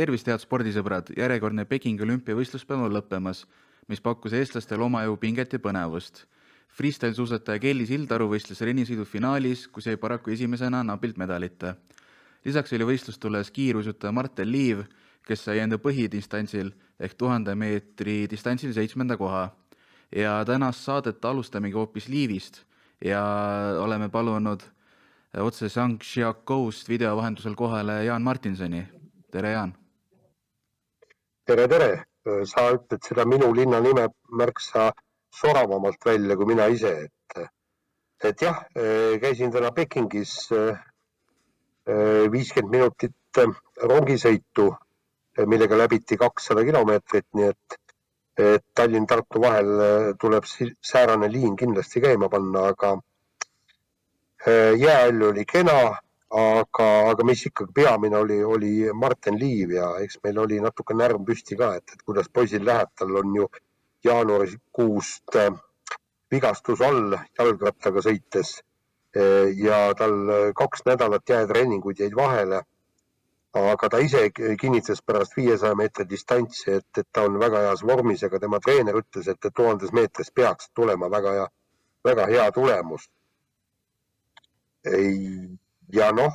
tervist, 0.00 0.28
head 0.30 0.40
spordisõbrad, 0.40 1.10
järjekordne 1.18 1.66
Pekingi 1.68 2.04
olümpiavõistluspäev 2.06 2.86
on 2.86 2.94
lõppemas, 2.94 3.44
mis 3.90 4.00
pakkus 4.00 4.32
eestlastele 4.38 4.86
omajagu 4.86 5.18
pinget 5.20 5.52
ja 5.52 5.60
põnevust. 5.60 6.24
Freestyle 6.72 7.16
suusataja 7.16 7.60
Kelly 7.60 7.84
Sildaru 7.88 8.30
võistles 8.30 8.62
rennisõidu 8.64 9.04
finaalis, 9.04 9.66
kus 9.68 9.90
jäi 9.90 9.98
paraku 10.00 10.32
esimesena 10.32 10.82
napilt 10.86 11.18
medalita. 11.20 11.74
lisaks 12.44 12.72
oli 12.72 12.86
võistlustules 12.88 13.50
kiiruisutaja 13.50 14.12
Martel 14.12 14.48
Liiv, 14.48 14.84
kes 15.26 15.44
sai 15.44 15.58
enda 15.58 15.76
põhidistantsil 15.76 16.72
ehk 16.98 17.14
tuhande 17.14 17.54
meetri 17.54 18.26
distantsil 18.30 18.72
seitsmenda 18.72 19.16
koha. 19.16 19.50
ja 20.16 20.44
tänast 20.44 20.80
saadet 20.80 21.24
alustamegi 21.24 21.74
hoopis 21.74 22.08
Liivist 22.08 22.64
ja 23.04 23.22
oleme 23.78 24.08
palunud 24.08 24.62
otse 25.38 25.68
Shangxiakoust 25.68 26.88
video 26.88 27.16
vahendusel 27.16 27.54
kohale 27.54 28.04
Jaan 28.04 28.22
Martinsoni. 28.22 28.88
tere, 29.30 29.52
Jaan! 29.52 29.79
Tere, 31.50 31.66
tere! 31.66 31.90
sa 32.46 32.66
ütled 32.76 33.02
seda 33.02 33.24
minu 33.26 33.48
linna 33.56 33.80
nime 33.82 34.04
märksa 34.38 34.90
soravamalt 35.34 36.04
välja 36.06 36.36
kui 36.38 36.46
mina 36.46 36.68
ise, 36.70 36.92
et, 37.08 37.48
et 38.28 38.44
jah, 38.44 38.60
käisin 39.22 39.50
täna 39.50 39.72
Pekingis 39.74 40.34
viiskümmend 42.34 42.76
minutit 42.76 43.40
rongisõitu, 43.82 44.68
millega 45.50 45.78
läbiti 45.80 46.18
kakssada 46.20 46.62
kilomeetrit, 46.68 47.26
nii 47.34 47.48
et, 47.50 47.78
et 48.38 48.66
Tallinn-Tartu 48.76 49.42
vahel 49.42 49.72
tuleb 50.22 50.46
säärane 50.46 51.32
liin 51.32 51.56
kindlasti 51.58 52.04
käima 52.04 52.28
panna, 52.30 52.68
aga 52.74 52.94
jääall 54.84 55.30
oli 55.32 55.48
kena 55.50 55.80
aga, 56.30 56.86
aga 57.10 57.24
mis 57.26 57.42
ikkagi 57.46 57.72
peamine 57.74 58.16
oli, 58.16 58.38
oli 58.44 58.72
Martin 58.94 59.38
Liiv 59.38 59.74
ja 59.74 59.90
eks 59.98 60.20
meil 60.24 60.38
oli 60.38 60.60
natuke 60.62 60.94
närv 60.94 61.24
püsti 61.26 61.58
ka, 61.58 61.74
et, 61.80 61.90
et 61.92 62.02
kuidas 62.06 62.28
poisil 62.32 62.64
läheb, 62.64 62.90
tal 62.98 63.16
on 63.18 63.34
ju 63.34 63.48
jaanuarikuust 64.06 65.36
äh, 65.36 65.50
vigastus 66.30 66.80
all 66.86 67.16
jalgrattaga 67.38 68.02
sõites 68.06 68.60
äh, 68.60 69.50
ja 69.58 69.88
tal 69.98 70.52
kaks 70.56 70.86
nädalat 70.86 71.28
jäätreeninguid 71.28 72.04
jäid 72.06 72.14
vahele. 72.16 72.62
aga 73.52 73.88
ta 73.90 73.98
ise 73.98 74.28
kinnitas 74.30 75.00
pärast 75.02 75.32
viiesaja 75.36 75.74
meetri 75.74 76.04
distantsi, 76.06 76.70
et, 76.70 76.98
et 76.98 77.06
ta 77.12 77.24
on 77.26 77.38
väga 77.42 77.64
heas 77.64 77.80
vormis, 77.82 78.22
aga 78.22 78.38
tema 78.38 78.60
treener 78.62 78.94
ütles, 78.94 79.26
et 79.26 79.48
tuhandes 79.56 79.90
meetris 79.92 80.30
peaks 80.30 80.70
tulema 80.70 81.08
väga 81.10 81.32
hea, 81.34 81.48
väga 82.06 82.26
hea 82.30 82.44
tulemus. 82.54 83.08
ei 84.86 85.58
ja 85.94 86.10
noh, 86.12 86.34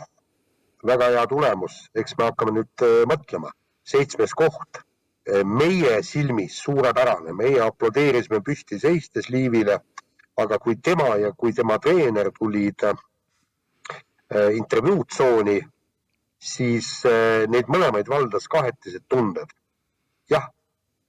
väga 0.86 1.10
hea 1.14 1.26
tulemus, 1.30 1.78
eks 1.98 2.16
me 2.18 2.30
hakkame 2.30 2.54
nüüd 2.60 2.86
äh, 2.86 3.04
mõtlema, 3.10 3.52
seitsmes 3.88 4.36
koht. 4.38 4.82
Äh, 5.26 5.42
meie 5.46 5.98
silmis 6.06 6.60
suurepärane, 6.62 7.34
meie 7.34 7.62
aplodeerisime 7.66 8.42
püsti 8.46 8.80
seistes 8.82 9.30
Liivile, 9.34 9.80
aga 10.38 10.60
kui 10.62 10.78
tema 10.84 11.16
ja 11.22 11.32
kui 11.34 11.54
tema 11.58 11.80
treener 11.82 12.32
tulid 12.36 12.86
äh, 12.90 12.98
intervjuutsooni, 14.58 15.60
siis 16.46 16.88
neid 17.50 17.70
mõlemaid 17.72 18.10
valdas 18.12 18.46
kahetised 18.52 19.06
tunded. 19.10 19.50
jah, 20.30 20.50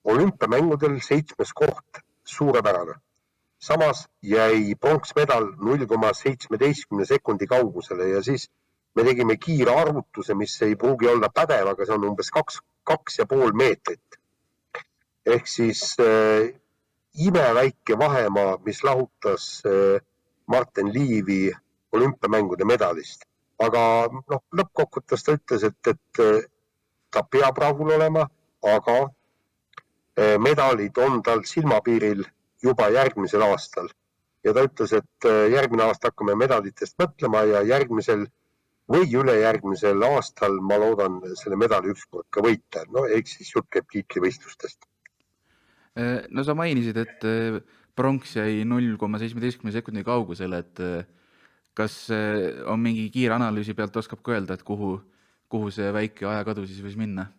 olümpiamängudel 0.04 1.00
seitsmes 1.02 1.52
koht, 1.56 2.00
suurepärane. 2.24 2.94
Samas 3.66 4.06
jäi 4.22 4.74
pronksmedal 4.80 5.48
null 5.58 5.86
koma 5.90 6.12
seitsmeteistkümne 6.14 7.06
sekundi 7.08 7.46
kaugusele 7.50 8.08
ja 8.08 8.22
siis 8.22 8.48
me 8.96 9.04
tegime 9.04 9.36
kiire 9.36 9.74
arvutuse, 9.74 10.34
mis 10.34 10.54
ei 10.62 10.76
pruugi 10.76 11.08
olla 11.08 11.28
pädev, 11.34 11.68
aga 11.72 11.86
see 11.86 11.96
on 11.96 12.06
umbes 12.10 12.30
kaks, 12.32 12.60
kaks 12.88 13.18
ja 13.18 13.26
pool 13.26 13.52
meetrit. 13.52 14.20
ehk 15.26 15.48
siis 15.50 15.96
äh, 16.00 16.54
imeväike 17.18 17.98
vahemaa, 17.98 18.58
mis 18.64 18.84
lahutas 18.84 19.62
äh, 19.66 20.00
Martin 20.46 20.92
Liivi 20.94 21.50
olümpiamängude 21.92 22.64
medalist. 22.64 23.26
aga 23.58 23.82
noh, 24.30 24.42
lõppkokkuvõttes 24.52 25.24
ta 25.24 25.34
ütles, 25.34 25.64
et, 25.64 25.92
et 25.92 26.22
äh, 26.22 26.48
ta 27.10 27.22
peab 27.22 27.58
rahul 27.58 27.94
olema, 27.98 28.28
aga 28.62 28.96
medalid 30.40 30.96
on 31.04 31.18
tal 31.22 31.42
silmapiiril 31.44 32.22
juba 32.66 32.90
järgmisel 32.94 33.44
aastal 33.46 33.88
ja 34.46 34.54
ta 34.54 34.64
ütles, 34.66 34.92
et 34.96 35.28
äh, 35.28 35.46
järgmine 35.54 35.86
aasta 35.86 36.12
hakkame 36.12 36.36
medalitest 36.38 36.98
mõtlema 37.02 37.42
ja 37.48 37.62
järgmisel 37.66 38.26
või 38.92 39.08
ülejärgmisel 39.18 40.04
aastal 40.06 40.60
ma 40.62 40.78
loodan 40.78 41.18
selle 41.40 41.58
medali 41.58 41.90
ükskord 41.94 42.28
ka 42.30 42.44
võita, 42.44 42.84
no 42.94 43.06
ehk 43.10 43.30
siis 43.30 43.50
jutt 43.56 43.68
käib 43.74 43.88
tiitlivõistlustest. 43.92 44.86
Äh, 45.98 46.22
no 46.30 46.46
sa 46.46 46.54
mainisid, 46.58 47.00
et 47.02 47.26
äh, 47.26 47.58
pronks 47.98 48.36
jäi 48.38 48.62
null 48.68 48.94
koma 49.00 49.18
seitsmeteistkümne 49.22 49.74
sekundi 49.74 50.04
kaugusele, 50.06 50.60
et 50.62 50.82
kas 51.76 51.94
on 52.68 52.80
mingi 52.80 53.06
kiire 53.12 53.34
analüüsi 53.36 53.72
pealt, 53.76 53.96
oskab 53.96 54.20
ka 54.24 54.34
öelda, 54.34 54.56
et 54.56 54.64
kuhu, 54.64 54.98
kuhu 55.52 55.72
see 55.72 55.88
väike 55.96 56.28
ajakadu 56.28 56.66
siis 56.68 56.82
võis 56.84 56.98
minna? 57.00 57.30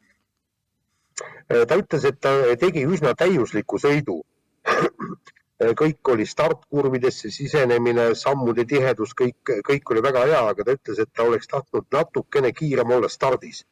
ta 1.47 1.77
ütles, 1.77 2.03
et 2.09 2.17
ta 2.21 2.33
tegi 2.57 2.83
üsna 2.89 3.13
täiusliku 3.17 3.77
sõidu 3.81 4.17
kõik 5.57 6.11
oli 6.13 6.25
startkurvidesse 6.25 7.31
sisenemine, 7.33 8.11
sammude 8.15 8.65
tihedus, 8.69 9.15
kõik, 9.17 9.55
kõik 9.65 9.91
oli 9.91 10.03
väga 10.05 10.25
hea, 10.29 10.43
aga 10.51 10.65
ta 10.65 10.75
ütles, 10.77 10.99
et 11.01 11.09
ta 11.13 11.25
oleks 11.25 11.49
tahtnud 11.49 11.87
natukene 11.93 12.51
kiirem 12.53 12.91
olla 12.97 13.09
stardis. 13.09 13.65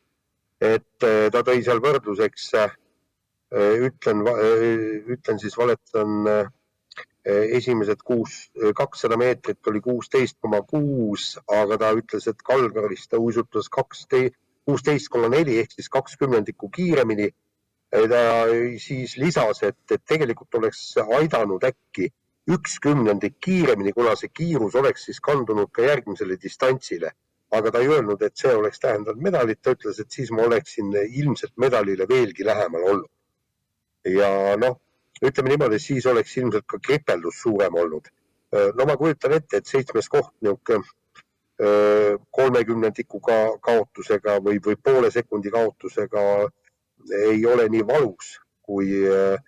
et 0.61 1.03
äh, 1.03 1.27
ta 1.31 1.41
tõi 1.44 1.61
seal 1.63 1.81
võrdluseks, 1.83 2.44
äh, 2.55 2.71
ütlen, 3.88 4.23
ütlen 5.11 5.39
siis, 5.39 5.57
valetan, 5.57 6.49
esimesed 7.25 8.01
kuus, 8.05 8.49
kakssada 8.77 9.17
meetrit 9.17 9.67
oli 9.67 9.81
kuusteist 9.81 10.38
koma 10.41 10.61
kuus, 10.61 11.35
aga 11.49 11.77
ta 11.81 11.91
ütles, 11.97 12.27
et 12.29 12.41
Kalgaris 12.45 13.07
ta 13.09 13.17
uisutas 13.17 13.69
kaksteist, 13.69 14.38
kuusteist 14.65 15.09
koma 15.09 15.29
neli 15.33 15.57
ehk 15.59 15.73
siis 15.73 15.89
kaks 15.89 16.17
kümnendikku 16.21 16.69
kiiremini 16.69 17.31
ta 18.11 18.22
siis 18.81 19.16
lisas, 19.17 19.61
et, 19.63 19.97
tegelikult 20.07 20.57
oleks 20.59 20.81
aidanud 21.19 21.63
äkki 21.63 22.09
üks 22.56 22.79
kümnendik 22.81 23.38
kiiremini, 23.41 23.94
kuna 23.94 24.16
see 24.19 24.29
kiirus 24.29 24.75
oleks 24.75 25.07
siis 25.09 25.22
kandunud 25.23 25.72
ka 25.73 25.85
järgmisele 25.85 26.38
distantsile. 26.41 27.11
aga 27.56 27.72
ta 27.72 27.79
ei 27.79 27.88
öelnud, 27.88 28.22
et 28.25 28.33
see 28.35 28.51
oleks 28.57 28.81
tähendanud 28.83 29.22
medalit, 29.22 29.59
ta 29.61 29.72
ütles, 29.75 30.00
et 30.01 30.11
siis 30.11 30.31
ma 30.33 30.44
oleksin 30.44 30.89
ilmselt 31.22 31.53
medalile 31.61 32.07
veelgi 32.09 32.45
lähemal 32.45 32.83
olnud. 32.91 33.09
ja 34.06 34.57
noh, 34.57 34.79
ütleme 35.23 35.53
niimoodi, 35.53 35.79
siis 35.79 36.06
oleks 36.06 36.38
ilmselt 36.38 36.66
ka 36.67 36.79
kripeldus 36.79 37.41
suurem 37.41 37.75
olnud. 37.75 38.09
no 38.75 38.85
ma 38.85 38.97
kujutan 38.97 39.38
ette, 39.39 39.57
et 39.57 39.66
seitsmes 39.66 40.09
koht 40.09 40.33
niisugune 40.41 40.83
kolmekümnendiku 42.35 43.19
ka 43.23 43.35
kaotusega 43.63 44.39
või, 44.44 44.59
või 44.59 44.75
poole 44.75 45.12
sekundi 45.12 45.51
kaotusega 45.51 46.50
ei 47.13 47.45
ole 47.45 47.67
nii 47.69 47.83
valus 47.88 48.35
kui 48.66 48.88
äh, 49.09 49.41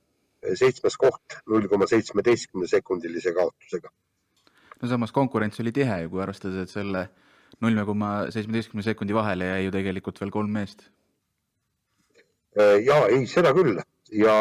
seitsmes 0.58 0.98
koht 1.02 1.40
null 1.50 1.68
koma 1.72 1.88
seitsmeteistkümne 1.90 2.68
sekundilise 2.70 3.34
kaotusega. 3.34 3.90
no 4.82 4.90
samas 4.90 5.12
konkurents 5.12 5.60
oli 5.60 5.72
tihe 5.74 6.02
ju, 6.04 6.12
kui 6.14 6.22
arvestada, 6.22 6.62
et 6.64 6.74
selle 6.74 7.08
null 7.62 7.84
koma 7.86 8.12
seitsmeteistkümne 8.34 8.86
sekundi 8.86 9.18
vahele 9.18 9.50
jäi 9.50 9.66
ju 9.66 9.74
tegelikult 9.74 10.22
veel 10.22 10.32
kolm 10.32 10.54
meest. 10.60 10.88
Äh, 12.60 12.78
ja 12.86 13.04
ei, 13.08 13.26
seda 13.30 13.54
küll 13.58 13.80
ja, 14.12 14.38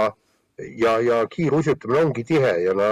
ja, 0.59 0.99
ja 1.01 1.23
kiiruisutamine 1.33 2.05
ongi 2.09 2.25
tihe 2.25 2.53
ja 2.65 2.77
no 2.77 2.91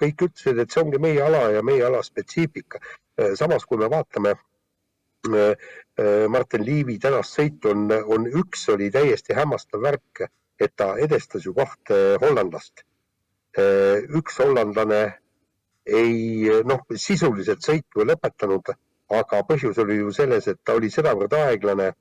kõik 0.00 0.28
ütlesid, 0.28 0.58
et 0.58 0.70
see 0.70 0.82
ongi 0.82 1.02
meie 1.02 1.22
ala 1.22 1.48
ja 1.54 1.62
meie 1.66 1.84
ala 1.86 2.02
spetsiifika. 2.06 2.82
Äh, 3.18 3.34
samas, 3.38 3.66
kui 3.66 3.78
me 3.82 3.90
vaatame 3.90 4.34
Martin 6.28 6.64
Liivi 6.66 6.96
tänast 6.98 7.36
sõitu 7.36 7.70
on, 7.70 7.84
on 8.10 8.24
üks 8.40 8.64
oli 8.72 8.88
täiesti 8.90 9.34
hämmastav 9.36 9.82
värk, 9.84 10.24
et 10.58 10.72
ta 10.76 10.94
edestas 10.98 11.46
ju 11.46 11.54
kahte 11.54 12.16
hollandlast. 12.22 12.82
Äh, 13.58 14.02
üks 14.18 14.40
hollandlane 14.42 15.02
ei 15.86 16.50
noh, 16.66 16.82
sisuliselt 16.98 17.62
sõitu 17.62 18.02
ei 18.02 18.08
lõpetanud, 18.10 18.72
aga 19.14 19.42
põhjus 19.46 19.78
oli 19.84 20.00
ju 20.00 20.10
selles, 20.16 20.48
et 20.50 20.58
ta 20.64 20.74
oli 20.74 20.90
sedavõrd 20.90 21.36
aeglane, 21.38 21.92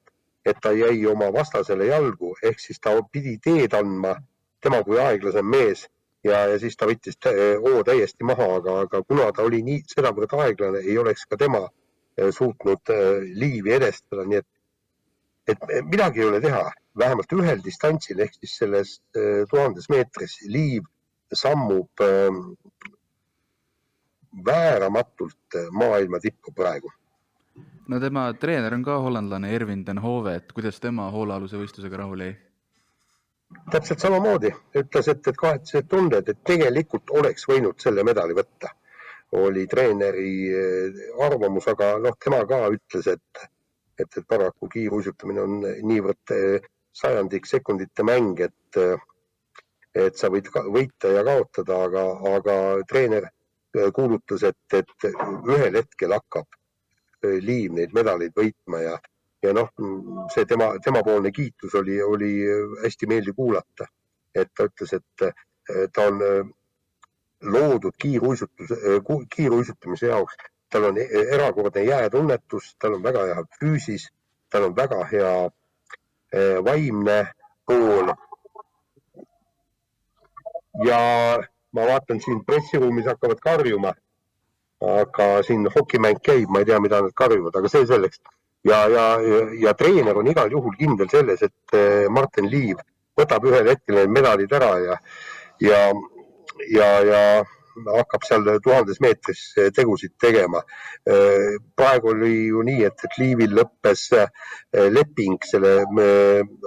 et 0.45 0.57
ta 0.61 0.71
jäi 0.73 1.05
oma 1.07 1.29
vastasele 1.35 1.91
jalgu, 1.91 2.33
ehk 2.41 2.59
siis 2.59 2.81
ta 2.81 2.95
pidi 3.11 3.37
teed 3.43 3.75
andma, 3.77 4.15
tema 4.63 4.81
kui 4.83 4.97
aeglasem 4.99 5.45
mees 5.45 5.85
ja, 6.23 6.47
ja 6.49 6.57
siis 6.59 6.75
ta 6.79 6.89
võttis 6.89 7.19
hoo 7.61 7.83
täiesti 7.85 8.25
maha, 8.25 8.49
aga, 8.57 8.79
aga 8.87 9.03
kuna 9.05 9.29
ta 9.35 9.45
oli 9.45 9.61
nii 9.63 9.83
sedavõrd 9.93 10.33
aeglane, 10.39 10.81
ei 10.81 10.97
oleks 10.97 11.27
ka 11.29 11.37
tema 11.37 11.67
Äh, 11.67 11.82
suutnud 12.31 12.93
äh, 12.93 13.23
liivi 13.39 13.73
edestada, 13.73 14.25
nii 14.29 14.39
et, 14.41 14.47
et 15.53 15.63
midagi 15.89 16.23
ei 16.23 16.29
ole 16.29 16.41
teha, 16.43 16.63
vähemalt 16.99 17.35
ühel 17.35 17.61
distantsil 17.65 18.19
ehk 18.25 18.35
siis 18.37 18.57
selles 18.61 18.97
äh, 19.17 19.43
tuhandes 19.49 19.89
meetris 19.89 20.39
liiv 20.47 20.85
sammub 21.33 22.03
ähm, 22.05 22.41
vääramatult 24.45 25.57
maailma 25.71 26.19
tippu 26.19 26.51
praegu. 26.51 26.91
no 27.87 27.99
tema 27.99 28.33
treener 28.39 28.73
on 28.73 28.83
ka 28.83 28.97
hollandlane 29.01 29.49
Ervin 29.55 29.85
den 29.85 29.97
Hove, 29.97 30.35
et 30.35 30.51
kuidas 30.53 30.79
tema 30.79 31.09
hoolealuse 31.11 31.57
võistlusega 31.57 31.97
rahule 31.97 32.29
jäi? 32.29 32.35
täpselt 33.71 33.99
samamoodi, 33.99 34.53
ütles, 34.75 35.07
et, 35.07 35.27
et 35.27 35.37
kahetsused 35.37 35.89
tunded, 35.89 36.29
et 36.29 36.39
tegelikult 36.47 37.11
oleks 37.19 37.45
võinud 37.49 37.77
selle 37.81 38.03
medali 38.03 38.33
võtta, 38.37 38.71
oli 39.33 39.65
treeneri 39.67 40.33
eh, 40.49 41.01
arvamus, 41.25 41.67
aga 41.71 41.97
noh, 42.01 42.17
tema 42.21 42.43
ka 42.49 42.67
ütles, 42.73 43.07
et, 43.09 43.45
et, 43.99 44.07
et 44.07 44.25
paraku 44.29 44.69
kiiruisutamine 44.69 45.41
on 45.41 45.61
niivõrd 45.63 46.33
eh, 46.35 46.67
sajandik 46.93 47.47
sekundite 47.49 48.05
mäng, 48.05 48.43
et, 48.45 48.81
et 49.97 50.19
sa 50.19 50.29
võid 50.33 50.49
ka, 50.53 50.65
võita 50.69 51.09
ja 51.15 51.23
kaotada, 51.25 51.79
aga, 51.87 52.03
aga 52.35 52.57
treener 52.89 53.29
eh, 53.29 53.89
kuulutas, 53.95 54.45
et, 54.51 54.77
et 54.77 55.09
ühel 55.09 55.81
hetkel 55.81 56.17
hakkab 56.17 56.59
Liiv 57.23 57.71
neid 57.71 57.93
medaleid 57.95 58.33
võitma 58.35 58.81
ja 58.83 58.97
ja 59.43 59.53
noh, 59.55 59.69
see 60.31 60.43
tema, 60.47 60.73
temapoolne 60.83 61.31
kiitus 61.35 61.71
oli, 61.79 61.95
oli 62.03 62.31
hästi 62.81 63.07
meeldiv 63.11 63.35
kuulata, 63.35 63.87
et 64.35 64.51
ta 64.55 64.67
ütles, 64.67 64.91
et 64.95 65.23
ta 65.95 66.05
on 66.07 66.21
loodud 67.43 67.95
kiiruisutuse, 68.01 68.73
äh, 68.73 69.27
kiiruisutamise 69.35 70.07
jaoks, 70.07 70.35
tal 70.69 70.89
on 70.89 70.97
erakordne 71.31 71.83
jäätunnetus, 71.83 72.75
tal 72.79 72.97
on 72.97 73.03
väga 73.03 73.25
hea 73.29 73.43
füüsis, 73.59 74.09
tal 74.49 74.69
on 74.69 74.75
väga 74.75 75.03
hea 75.11 75.33
äh, 75.45 76.63
vaimne 76.65 77.27
pool. 77.65 78.13
ja 80.83 80.97
ma 81.71 81.85
vaatan 81.85 82.21
siin 82.21 82.45
pressiruumis 82.45 83.05
hakkavad 83.05 83.39
karjuma, 83.41 83.93
aga 84.81 85.27
siin 85.43 85.67
hokimäng 85.75 86.17
käib, 86.23 86.49
ma 86.49 86.63
ei 86.63 86.65
tea, 86.65 86.79
mida 86.79 87.01
nad 87.01 87.13
karjuvad, 87.15 87.55
aga 87.55 87.69
see 87.69 87.85
selleks. 87.85 88.21
Ja, 88.63 88.85
ja, 88.87 89.05
ja 89.59 89.73
treener 89.75 90.17
on 90.17 90.27
igal 90.31 90.51
juhul 90.51 90.75
kindel 90.79 91.09
selles, 91.11 91.41
et 91.43 91.77
eh, 91.77 92.07
Martin 92.09 92.47
Liiv 92.49 92.79
võtab 93.19 93.45
ühel 93.49 93.67
hetkel 93.73 93.99
need 93.99 94.13
medalid 94.15 94.53
ära 94.55 94.69
ja, 94.81 94.97
ja, 95.61 95.81
ja, 96.71 96.87
ja 97.07 97.21
hakkab 97.73 98.25
seal 98.27 98.45
tuhandes 98.61 98.99
meetris 99.01 99.41
tegusid 99.73 100.13
tegema. 100.21 100.61
Eh, 101.09 101.57
praegu 101.75 102.11
oli 102.11 102.33
ju 102.51 102.61
nii, 102.67 102.83
et, 102.85 103.05
et 103.07 103.17
Liivil 103.17 103.55
lõppes 103.57 104.05
eh, 104.19 104.29
leping 104.93 105.41
selle 105.49 105.73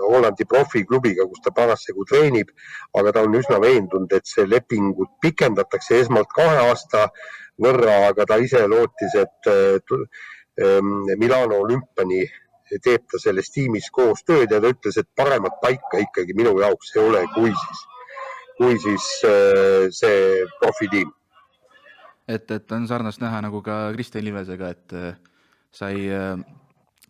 Hollandi 0.00 0.48
profiklubiga, 0.50 1.28
kus 1.30 1.44
ta 1.44 1.54
parasjagu 1.54 2.06
treenib, 2.10 2.50
aga 2.98 3.14
ta 3.14 3.26
on 3.26 3.38
üsna 3.38 3.60
veendunud, 3.62 4.12
et 4.18 4.26
see 4.26 4.48
lepingut 4.50 5.14
pikendatakse 5.22 6.02
esmalt 6.02 6.32
kahe 6.34 6.64
aasta 6.66 7.06
võrra, 7.62 8.00
aga 8.10 8.26
ta 8.26 8.42
ise 8.42 8.66
lootis, 8.68 9.14
et 9.22 9.54
Ehm, 10.56 11.04
Milano 11.20 11.58
olümpiani 11.60 12.22
teeb 12.84 13.04
ta 13.12 13.18
selles 13.20 13.50
tiimis 13.52 13.90
koostööd 13.92 14.52
ja 14.54 14.60
ta 14.62 14.70
ütles, 14.72 14.96
et 14.96 15.08
paremat 15.20 15.58
paika 15.60 16.00
ikkagi 16.00 16.36
minu 16.38 16.54
jaoks 16.62 16.94
ei 16.96 17.02
ole, 17.02 17.20
kui 17.34 17.52
siis, 17.52 17.82
kui 18.56 18.78
siis 18.82 19.06
äh, 19.28 19.86
see 19.94 20.44
profitiim. 20.60 21.12
et, 22.28 22.50
et 22.50 22.72
on 22.72 22.86
sarnast 22.88 23.20
näha 23.22 23.42
nagu 23.44 23.62
ka 23.62 23.92
Kristjan 23.94 24.26
Ilvesega, 24.26 24.70
et 24.74 24.96
äh, 24.96 25.18
sai 25.72 26.08
äh, 26.10 26.40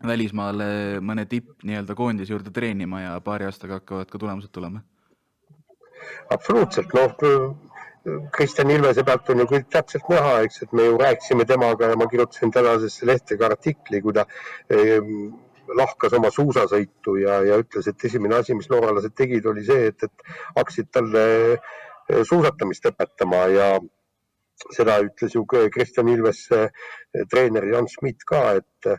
välismaale 0.06 1.00
mõne 1.00 1.24
tipp 1.30 1.64
nii-öelda 1.64 1.96
koondise 1.96 2.34
juurde 2.34 2.52
treenima 2.52 3.00
ja 3.00 3.14
paari 3.24 3.46
aastaga 3.48 3.80
hakkavad 3.80 4.10
ka 4.10 4.18
tulemused 4.18 4.52
tulema. 4.52 4.82
absoluutselt, 6.30 6.92
noh 6.92 7.16
Kristjan 8.32 8.70
Ilvese 8.70 9.02
pealt 9.02 9.30
on 9.32 9.42
ju 9.42 9.46
kõik 9.50 9.66
täpselt 9.74 10.06
näha, 10.10 10.36
eks, 10.46 10.60
et 10.62 10.74
me 10.76 10.84
ju 10.86 10.98
rääkisime 11.00 11.46
temaga 11.48 11.88
ja 11.90 11.96
ma 11.98 12.06
kirjutasin 12.10 12.52
tänasesse 12.54 13.06
lehte 13.08 13.38
ka 13.40 13.48
artikli, 13.50 14.00
kui 14.04 14.14
ta 14.14 14.26
eh, 14.70 15.00
lahkas 15.74 16.14
oma 16.18 16.30
suusasõitu 16.34 17.16
ja, 17.22 17.40
ja 17.46 17.58
ütles, 17.62 17.88
et 17.90 18.04
esimene 18.08 18.38
asi, 18.38 18.54
mis 18.54 18.70
norralased 18.70 19.14
tegid, 19.16 19.46
oli 19.46 19.64
see, 19.66 19.90
et, 19.90 20.06
et 20.06 20.32
hakkasid 20.56 20.90
talle 20.94 21.26
eh, 21.54 22.22
suusatamist 22.22 22.90
õpetama 22.92 23.42
ja 23.54 23.68
seda 24.72 25.00
ütles 25.04 25.34
ju 25.36 25.44
Kristjan 25.46 26.08
Ilves 26.12 26.46
eh, 26.56 26.70
treener 27.30 27.66
Jan 27.72 27.88
Schmidt 27.90 28.24
ka, 28.28 28.44
et, 28.60 28.92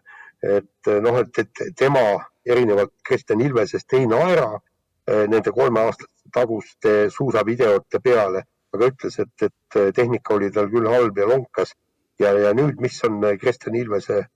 et 0.44 0.92
noh, 1.04 1.22
et, 1.24 1.44
et 1.44 1.64
tema 1.78 2.04
erinevalt 2.48 2.94
Kristjan 3.06 3.42
Ilvesest 3.44 3.98
ei 3.98 4.06
naera 4.10 4.52
eh, 4.56 5.26
nende 5.26 5.56
kolme 5.56 5.86
aasta 5.88 6.10
taguste 6.34 7.08
suusavideote 7.14 8.04
peale 8.04 8.44
aga 8.78 8.90
ütles, 8.92 9.20
et, 9.24 9.46
et 9.48 9.78
tehnika 9.96 10.36
oli 10.36 10.50
tal 10.54 10.70
küll 10.72 10.90
halb 10.92 11.18
ja 11.18 11.28
lonkas. 11.30 11.74
Ja, 12.22 12.32
ja 12.34 12.54
nüüd, 12.58 12.80
mis 12.82 12.98
on 13.06 13.22
Kristjan 13.42 13.78
Ilvese 13.78 14.18
eh, 14.24 14.30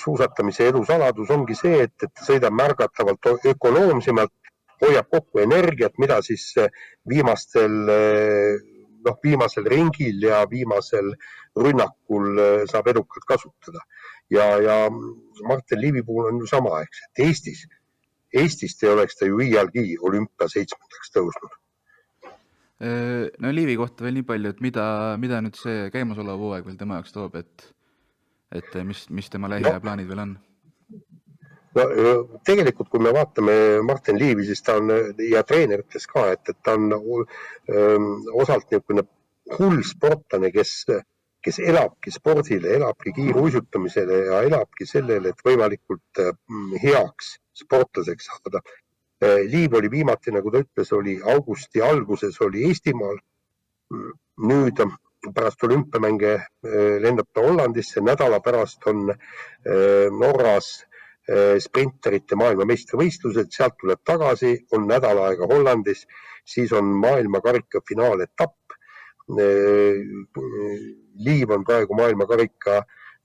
suusatamise 0.00 0.68
edu 0.70 0.82
saladus, 0.88 1.30
ongi 1.30 1.56
see, 1.58 1.84
et, 1.86 1.94
et 2.06 2.22
sõidab 2.26 2.54
märgatavalt 2.56 3.30
ökonoomsemalt, 3.52 4.32
hoiab 4.80 5.08
kokku 5.12 5.42
energiat, 5.42 5.96
mida 6.00 6.20
siis 6.24 6.46
eh, 6.60 6.70
viimastel, 7.08 7.76
eh, 7.94 8.60
noh, 9.04 9.18
viimasel 9.24 9.68
ringil 9.68 10.24
ja 10.28 10.42
viimasel 10.50 11.12
rünnakul 11.56 12.40
saab 12.70 12.88
edukalt 12.92 13.26
kasutada. 13.26 13.80
ja, 14.30 14.44
ja 14.62 14.76
Martin 15.48 15.80
Liivi 15.80 16.02
puhul 16.06 16.28
on 16.30 16.38
ju 16.40 16.46
sama, 16.46 16.82
eks, 16.84 17.00
et 17.08 17.24
Eestis, 17.26 17.64
Eestist 18.32 18.84
ei 18.84 18.92
oleks 18.92 19.18
ta 19.18 19.26
ju 19.26 19.40
iialgi 19.42 19.96
olümpia 20.06 20.46
seitsmendaks 20.48 21.10
tõusnud 21.16 21.56
Äh, 22.80 23.28
no 23.44 23.50
Liivi 23.52 23.74
kohta 23.76 24.06
veel 24.06 24.16
nii 24.16 24.24
palju, 24.24 24.54
et 24.54 24.62
mida, 24.64 24.84
mida 25.20 25.42
nüüd 25.44 25.58
see 25.60 25.90
käimasolev 25.92 26.40
hooaeg 26.40 26.64
veel 26.64 26.78
tema 26.80 26.96
jaoks 26.96 27.12
toob, 27.12 27.34
et, 27.36 27.66
et 28.52 28.74
mis, 28.86 29.04
mis 29.10 29.30
tema 29.30 29.50
lähiajaplaanid 29.52 30.08
no. 30.08 30.10
veel 30.10 30.22
on? 30.24 30.32
no 31.76 31.84
tegelikult, 32.46 32.88
kui 32.90 33.02
me 33.02 33.12
vaatame 33.14 33.54
Martin 33.86 34.18
Liivi, 34.18 34.48
siis 34.48 34.62
ta 34.66 34.78
on 34.80 34.90
ja 35.22 35.44
treener 35.46 35.84
ütles 35.84 36.08
ka, 36.10 36.26
et, 36.34 36.42
et 36.50 36.58
ta 36.66 36.74
on 36.78 36.90
öö, 36.96 37.24
ähm, 37.70 38.10
osalt 38.32 38.66
niisugune 38.72 39.06
hull 39.58 39.84
sportlane, 39.86 40.50
kes, 40.54 40.74
kes 41.42 41.60
elabki 41.62 42.10
spordile, 42.14 42.74
elabki 42.80 43.14
kiiruisutamisele 43.14 44.18
ja 44.32 44.42
elabki 44.48 44.86
sellele, 44.86 45.30
et 45.30 45.46
võimalikult 45.46 46.22
mm, 46.24 46.74
heaks 46.82 47.36
sportlaseks 47.62 48.30
saada 48.30 48.62
Eh, 49.20 49.44
Liiv 49.52 49.74
oli 49.74 49.90
viimati, 49.92 50.32
nagu 50.32 50.48
ta 50.50 50.62
ütles, 50.64 50.90
oli 50.96 51.18
augusti 51.32 51.82
alguses 51.84 52.38
oli 52.40 52.64
Eestimaal. 52.68 53.18
nüüd 54.40 54.78
pärast 55.34 55.64
olümpiamänge 55.64 56.32
eh, 56.34 57.00
lendab 57.02 57.28
ta 57.32 57.44
Hollandisse, 57.44 58.02
nädala 58.04 58.40
pärast 58.44 58.86
on 58.86 59.10
eh, 59.10 60.06
Norras 60.10 60.78
sprinterite 61.62 62.34
maailmameistrivõistlused, 62.34 63.52
sealt 63.54 63.76
tuleb 63.78 64.00
tagasi, 64.08 64.48
on 64.74 64.88
nädal 64.90 65.20
aega 65.28 65.46
Hollandis, 65.46 66.00
siis 66.42 66.72
on 66.74 66.88
maailmakarika 67.04 67.78
finaaletapp. 67.86 68.74
Liiv 71.28 71.52
on 71.54 71.62
praegu 71.68 71.94
maailmakarika 71.94 72.80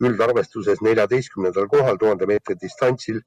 üldarvestuses 0.05 0.83
neljateistkümnendal 0.85 1.65
kohal 1.71 1.97
tuhande 1.97 2.29
meetri 2.29 2.59
distantsil 2.61 3.23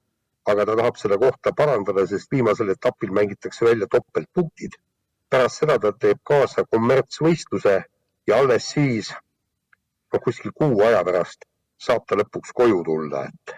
aga 0.48 0.64
ta 0.64 0.76
tahab 0.80 0.96
seda 0.96 1.18
kohta 1.20 1.52
parandada, 1.52 2.06
sest 2.06 2.32
viimasel 2.32 2.72
etapil 2.72 3.12
mängitakse 3.12 3.66
välja 3.66 3.86
topeltpunktid. 3.86 4.72
pärast 5.28 5.60
seda 5.60 5.74
ta 5.78 5.90
teeb 5.92 6.20
kaasa 6.24 6.62
kommertsvõistluse 6.64 7.74
ja 8.28 8.38
alles 8.42 8.70
siis, 8.74 9.12
no 10.12 10.20
kuskil 10.24 10.52
kuu 10.54 10.82
aja 10.86 11.02
pärast 11.04 11.46
saab 11.78 12.06
ta 12.08 12.18
lõpuks 12.18 12.54
koju 12.54 12.82
tulla, 12.86 13.24
et 13.28 13.54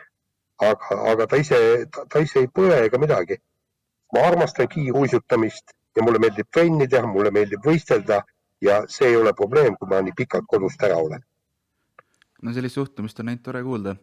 aga, 0.70 1.00
aga 1.12 1.26
ta 1.26 1.40
ise, 1.40 1.60
ta 1.90 2.22
ise 2.22 2.44
ei 2.44 2.48
põe 2.48 2.76
ega 2.84 2.98
midagi. 2.98 3.40
ma 4.12 4.26
armastan 4.26 4.68
kiiruisutamist 4.68 5.74
ja 5.96 6.02
mulle 6.02 6.18
meeldib 6.18 6.48
trenni 6.52 6.88
teha, 6.88 7.06
mulle 7.06 7.30
meeldib 7.30 7.62
võistelda 7.64 8.22
ja 8.60 8.82
see 8.88 9.08
ei 9.08 9.16
ole 9.16 9.32
probleem, 9.32 9.76
kui 9.76 9.88
ma 9.88 10.00
nii 10.02 10.16
pikalt 10.16 10.46
kodust 10.48 10.82
ära 10.82 10.96
olen. 10.96 11.22
no 12.42 12.52
sellist 12.52 12.74
suhtumist 12.74 13.20
on 13.20 13.28
ainult 13.28 13.44
tore 13.46 13.62
kuulda 13.62 13.96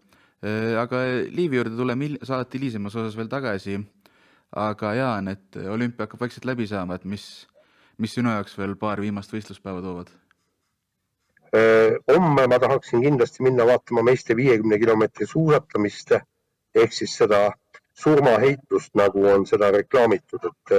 Äh, 0.45 0.77
aga 0.77 1.00
Liivi 1.33 1.57
juurde 1.57 1.74
tuleme 1.74 2.12
saate 2.21 2.59
hilisemas 2.59 2.95
osas 2.95 3.15
veel 3.17 3.29
tagasi. 3.29 3.79
aga 4.51 4.93
Jaan, 4.95 5.27
et 5.27 5.57
olümpia 5.57 6.05
hakkab 6.05 6.21
vaikselt 6.21 6.45
läbi 6.47 6.67
saama, 6.69 6.95
et 6.95 7.03
mis, 7.03 7.47
mis 7.97 8.13
sinu 8.15 8.31
jaoks 8.31 8.53
veel 8.55 8.77
paar 8.79 9.01
viimast 9.01 9.33
võistluspäeva 9.33 9.81
toovad? 9.83 10.13
Homme 12.12 12.48
ma 12.48 12.60
tahaksin 12.60 13.01
kindlasti 13.01 13.44
minna 13.44 13.66
vaatama 13.66 14.04
meeste 14.04 14.36
viiekümne 14.36 14.80
kilomeetri 14.80 15.27
suusatamist 15.27 16.12
ehk 16.75 16.94
siis 16.94 17.13
seda 17.18 17.51
surmaheitlust, 17.98 18.94
nagu 18.96 19.25
on 19.32 19.46
seda 19.50 19.72
reklaamitud, 19.72 20.44
et 20.51 20.75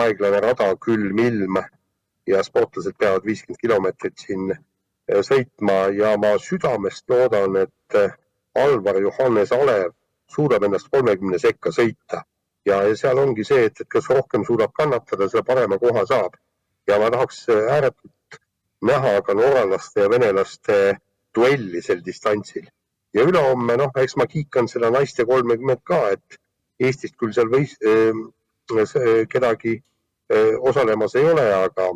aeglane 0.00 0.40
rada, 0.40 0.68
külm 0.76 1.18
ilm 1.18 1.60
ja 2.26 2.42
sportlased 2.42 2.96
peavad 2.98 3.24
viiskümmend 3.24 3.60
kilomeetrit 3.60 4.26
siin 4.26 4.52
sõitma 5.28 5.78
ja 5.96 6.14
ma 6.20 6.34
südamest 6.40 7.08
loodan, 7.10 7.56
et 7.64 7.98
Alvar 8.54 9.00
Johannes 9.02 9.52
Alev 9.52 9.92
suudab 10.30 10.64
ennast 10.64 10.88
kolmekümne 10.90 11.38
sekka 11.38 11.72
sõita 11.74 12.24
ja, 12.66 12.80
ja 12.88 12.96
seal 12.96 13.20
ongi 13.20 13.44
see, 13.44 13.66
et, 13.68 13.80
et 13.80 13.90
kes 13.90 14.08
rohkem 14.10 14.44
suudab 14.48 14.72
kannatada, 14.76 15.28
selle 15.28 15.44
parema 15.44 15.78
koha 15.78 16.06
saab. 16.08 16.40
ja 16.86 16.98
ma 17.00 17.08
tahaks 17.10 17.46
ääretult 17.48 18.12
näha 18.84 19.20
ka 19.26 19.34
norralaste 19.34 20.04
ja 20.04 20.10
venelaste 20.10 20.78
duelli 21.34 21.82
sel 21.82 22.02
distantsil 22.04 22.66
ja 23.14 23.24
ülehomme, 23.24 23.76
noh, 23.78 23.92
eks 24.02 24.16
ma 24.20 24.26
kiikan 24.30 24.68
seda 24.70 24.90
naiste 24.94 25.26
kolmekümmet 25.28 25.84
ka, 25.86 26.00
et 26.16 26.40
Eestist 26.82 27.14
küll 27.20 27.30
seal 27.34 27.46
võis 27.52 27.76
äh, 27.86 29.20
kedagi 29.30 29.76
äh, 29.78 30.56
osalemas 30.58 31.14
ei 31.14 31.28
ole, 31.30 31.44
aga, 31.54 31.86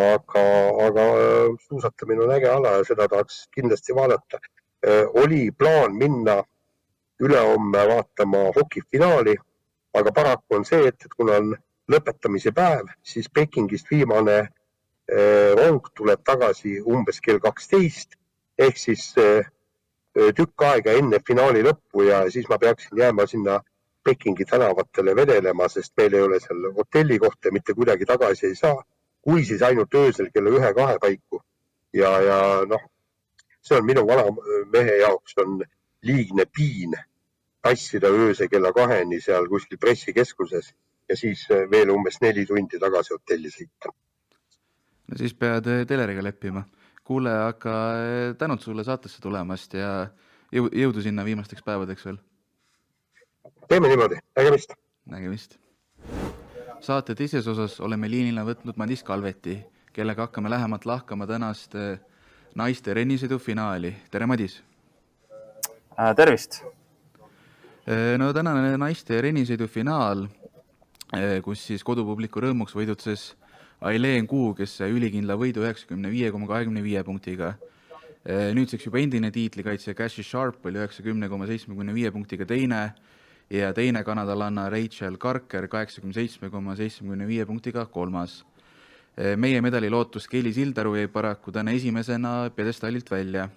aga, 0.00 0.42
aga 0.86 1.06
äh, 1.22 1.54
suusatamine 1.68 2.26
on 2.26 2.34
äge 2.36 2.50
ala 2.52 2.76
ja 2.76 2.84
seda 2.84 3.08
tahaks 3.08 3.46
kindlasti 3.56 3.96
vaadata 3.96 4.42
äh,. 4.84 5.06
oli 5.22 5.50
plaan 5.50 5.96
minna 5.96 6.42
ülehomme 7.20 7.86
vaatama 7.88 8.50
hokifinaali, 8.58 9.36
aga 9.96 10.12
paraku 10.12 10.60
on 10.60 10.68
see, 10.68 10.84
et, 10.92 11.08
kuna 11.16 11.40
on 11.40 11.54
lõpetamise 11.88 12.52
päev, 12.52 12.92
siis 13.02 13.30
Pekingist 13.32 13.88
viimane 13.90 14.36
rong 15.08 15.90
tuleb 15.94 16.22
tagasi 16.26 16.80
umbes 16.82 17.20
kell 17.22 17.38
kaksteist 17.38 18.16
ehk 18.58 18.78
siis 18.80 19.12
äh, 19.22 19.46
tükk 20.34 20.62
aega 20.66 20.96
enne 20.98 21.20
finaali 21.26 21.62
lõppu 21.66 22.06
ja 22.08 22.24
siis 22.32 22.48
ma 22.48 22.58
peaksin 22.58 22.98
jääma 22.98 23.26
sinna 23.26 23.60
Pekingi 24.06 24.44
tänavatele 24.46 25.16
vedelema, 25.18 25.66
sest 25.68 25.92
meil 25.98 26.14
ei 26.14 26.20
ole 26.22 26.38
seal 26.38 26.68
hotellikohta, 26.76 27.50
mitte 27.50 27.74
kuidagi 27.74 28.06
tagasi 28.06 28.46
ei 28.46 28.54
saa. 28.54 28.84
kui 29.26 29.44
siis 29.44 29.62
ainult 29.66 29.94
öösel 29.94 30.28
kella 30.30 30.50
ühe-kahe 30.54 30.98
paiku 31.02 31.40
ja, 31.92 32.10
ja 32.22 32.36
noh, 32.70 32.84
see 33.58 33.74
on 33.74 33.86
minu 33.86 34.04
vana 34.06 34.28
mehe 34.70 35.00
jaoks 35.00 35.34
on 35.42 35.64
liigne 36.06 36.44
piin 36.46 36.94
tassida 37.66 38.12
ööse 38.14 38.46
kella 38.48 38.70
kaheni 38.72 39.18
seal 39.20 39.48
kuskil 39.50 39.80
pressikeskuses 39.82 40.70
ja 41.08 41.16
siis 41.18 41.42
veel 41.72 41.90
umbes 41.90 42.20
neli 42.22 42.46
tundi 42.46 42.78
tagasi 42.78 43.16
hotelli 43.16 43.50
sõita. 43.50 43.90
No 45.06 45.18
siis 45.18 45.34
pead 45.34 45.68
teleriga 45.86 46.22
leppima 46.22 46.64
kuule, 47.06 47.30
aga 47.30 47.74
eh, 48.02 48.32
tänud 48.38 48.62
sulle 48.62 48.84
saatesse 48.86 49.22
tulemast 49.22 49.76
ja 49.78 50.08
jõudu 50.52 51.02
sinna 51.04 51.24
viimasteks 51.26 51.62
päevadeks 51.66 52.06
veel. 52.08 52.18
teeme 53.68 53.90
niimoodi, 53.92 54.18
nägemist. 54.38 54.74
nägemist. 55.06 55.58
saate 56.80 57.14
teises 57.14 57.46
osas 57.46 57.78
oleme 57.80 58.10
liinile 58.10 58.42
võtnud 58.46 58.78
Madis 58.78 59.04
Kalveti, 59.06 59.60
kellega 59.92 60.26
hakkame 60.26 60.50
lähemalt 60.50 60.86
lahkama 60.86 61.26
tänast 61.30 61.74
eh, 61.74 62.00
naiste 62.54 62.94
rennisõidu 62.94 63.38
finaali. 63.38 63.94
tere, 64.10 64.26
Madis 64.26 64.62
äh,! 65.98 66.14
tervist! 66.16 66.62
Eh, 67.86 68.16
no 68.18 68.32
tänane 68.34 68.74
naiste 68.76 69.22
rennisõidu 69.22 69.70
finaal, 69.70 70.26
kus 71.46 71.60
siis 71.68 71.84
kodupubliku 71.86 72.40
rõõmuks 72.42 72.74
võidutses 72.74 73.28
Aileen 73.80 74.26
Kuu, 74.26 74.54
kes 74.56 74.78
sai 74.78 74.88
ülikindla 74.94 75.36
võidu 75.36 75.60
üheksakümne 75.60 76.08
viie 76.08 76.30
koma 76.32 76.48
kahekümne 76.48 76.80
viie 76.80 77.02
punktiga. 77.04 77.52
Eh, 78.24 78.48
nüüdseks 78.56 78.86
juba 78.88 79.02
endine 79.02 79.28
tiitlikaitsja 79.30 79.92
Cashy 79.94 80.24
Sharp 80.24 80.64
oli 80.66 80.80
üheksakümne 80.80 81.28
koma 81.28 81.46
seitsmekümne 81.46 81.92
viie 81.94 82.10
punktiga 82.10 82.46
teine 82.48 82.80
ja 83.52 83.68
teine 83.76 84.02
kanadalanna 84.04 84.70
Rachel 84.72 85.20
Karker 85.20 85.68
kaheksakümne 85.68 86.16
seitsme 86.16 86.50
koma 86.50 86.74
seitsmekümne 86.76 87.28
viie 87.28 87.44
punktiga 87.46 87.84
kolmas. 87.84 88.40
Eh, 89.16 89.36
meie 89.36 89.60
medali 89.60 89.92
lootus 89.92 90.26
Kelly 90.26 90.54
Sildaru 90.56 90.96
jäi 90.96 91.06
paraku 91.12 91.52
täna 91.52 91.76
esimesena 91.76 92.50
pjedestallilt 92.56 93.10
välja. 93.12 93.50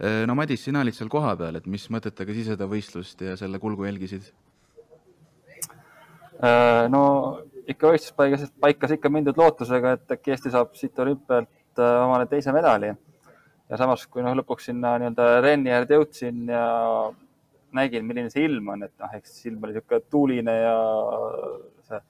Eh, 0.00 0.24
no 0.26 0.34
Madis, 0.34 0.64
sina 0.64 0.80
olid 0.80 0.96
seal 0.96 1.12
kohapeal, 1.12 1.60
et 1.60 1.66
mis 1.68 1.84
mõtetega 1.92 2.32
sa 2.32 2.54
seda 2.54 2.66
võistlust 2.66 3.20
ja 3.20 3.36
selle 3.36 3.60
kulgu 3.60 3.84
jälgisid? 3.84 4.32
no 6.90 7.00
ikka 7.70 7.92
võistluspaigas, 7.92 8.46
paikas 8.60 8.94
ikka 8.96 9.10
mindud 9.12 9.38
lootusega, 9.40 9.96
et 9.96 10.14
äkki 10.16 10.34
Eesti 10.34 10.52
saab 10.54 10.74
siit 10.78 10.98
olümpialt 11.00 11.80
äh, 11.80 11.98
omale 12.04 12.28
teise 12.30 12.52
medali. 12.52 12.92
ja 13.70 13.78
samas, 13.80 14.06
kui 14.06 14.22
noh, 14.22 14.34
lõpuks 14.36 14.68
sinna 14.68 14.96
nii-öelda 15.00 15.28
renni 15.40 15.72
äärde 15.72 15.96
jõudsin 15.96 16.50
ja 16.52 16.64
nägin, 17.74 18.04
milline 18.06 18.30
see 18.30 18.44
ilm 18.44 18.68
on, 18.74 18.84
et 18.86 18.92
noh, 19.00 19.14
eks 19.16 19.38
ilm 19.48 19.64
oli 19.64 19.74
niisugune 19.74 20.04
tuuline 20.12 20.56
ja 20.60 20.74
see 21.88 22.02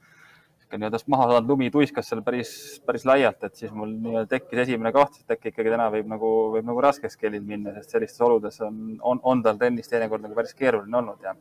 nii-öelda 0.75 0.99
maha 1.13 1.29
saanud 1.31 1.51
lumi 1.53 1.71
tuiskas 1.71 2.09
seal 2.11 2.23
päris, 2.27 2.51
päris 2.87 3.05
laialt, 3.07 3.45
et 3.47 3.61
siis 3.61 3.73
mul 3.73 3.93
nii-öelda 3.95 4.27
tekkis 4.31 4.65
esimene 4.65 4.91
kahtlus, 4.95 5.23
et 5.23 5.37
äkki 5.37 5.53
ikkagi 5.53 5.71
täna 5.71 5.87
võib 5.95 6.09
nagu, 6.11 6.31
võib 6.57 6.67
nagu 6.67 6.83
raskeks 6.83 7.19
kellil 7.21 7.45
minna, 7.47 7.77
sest 7.79 7.95
sellistes 7.95 8.25
oludes 8.27 8.59
on, 8.67 8.81
on, 9.03 9.21
on 9.23 9.43
tal 9.45 9.61
trennis 9.61 9.91
teinekord 9.91 10.25
nagu 10.25 10.35
päris 10.35 10.57
keeruline 10.59 10.99
olnud 10.99 11.23
ja 11.23 11.37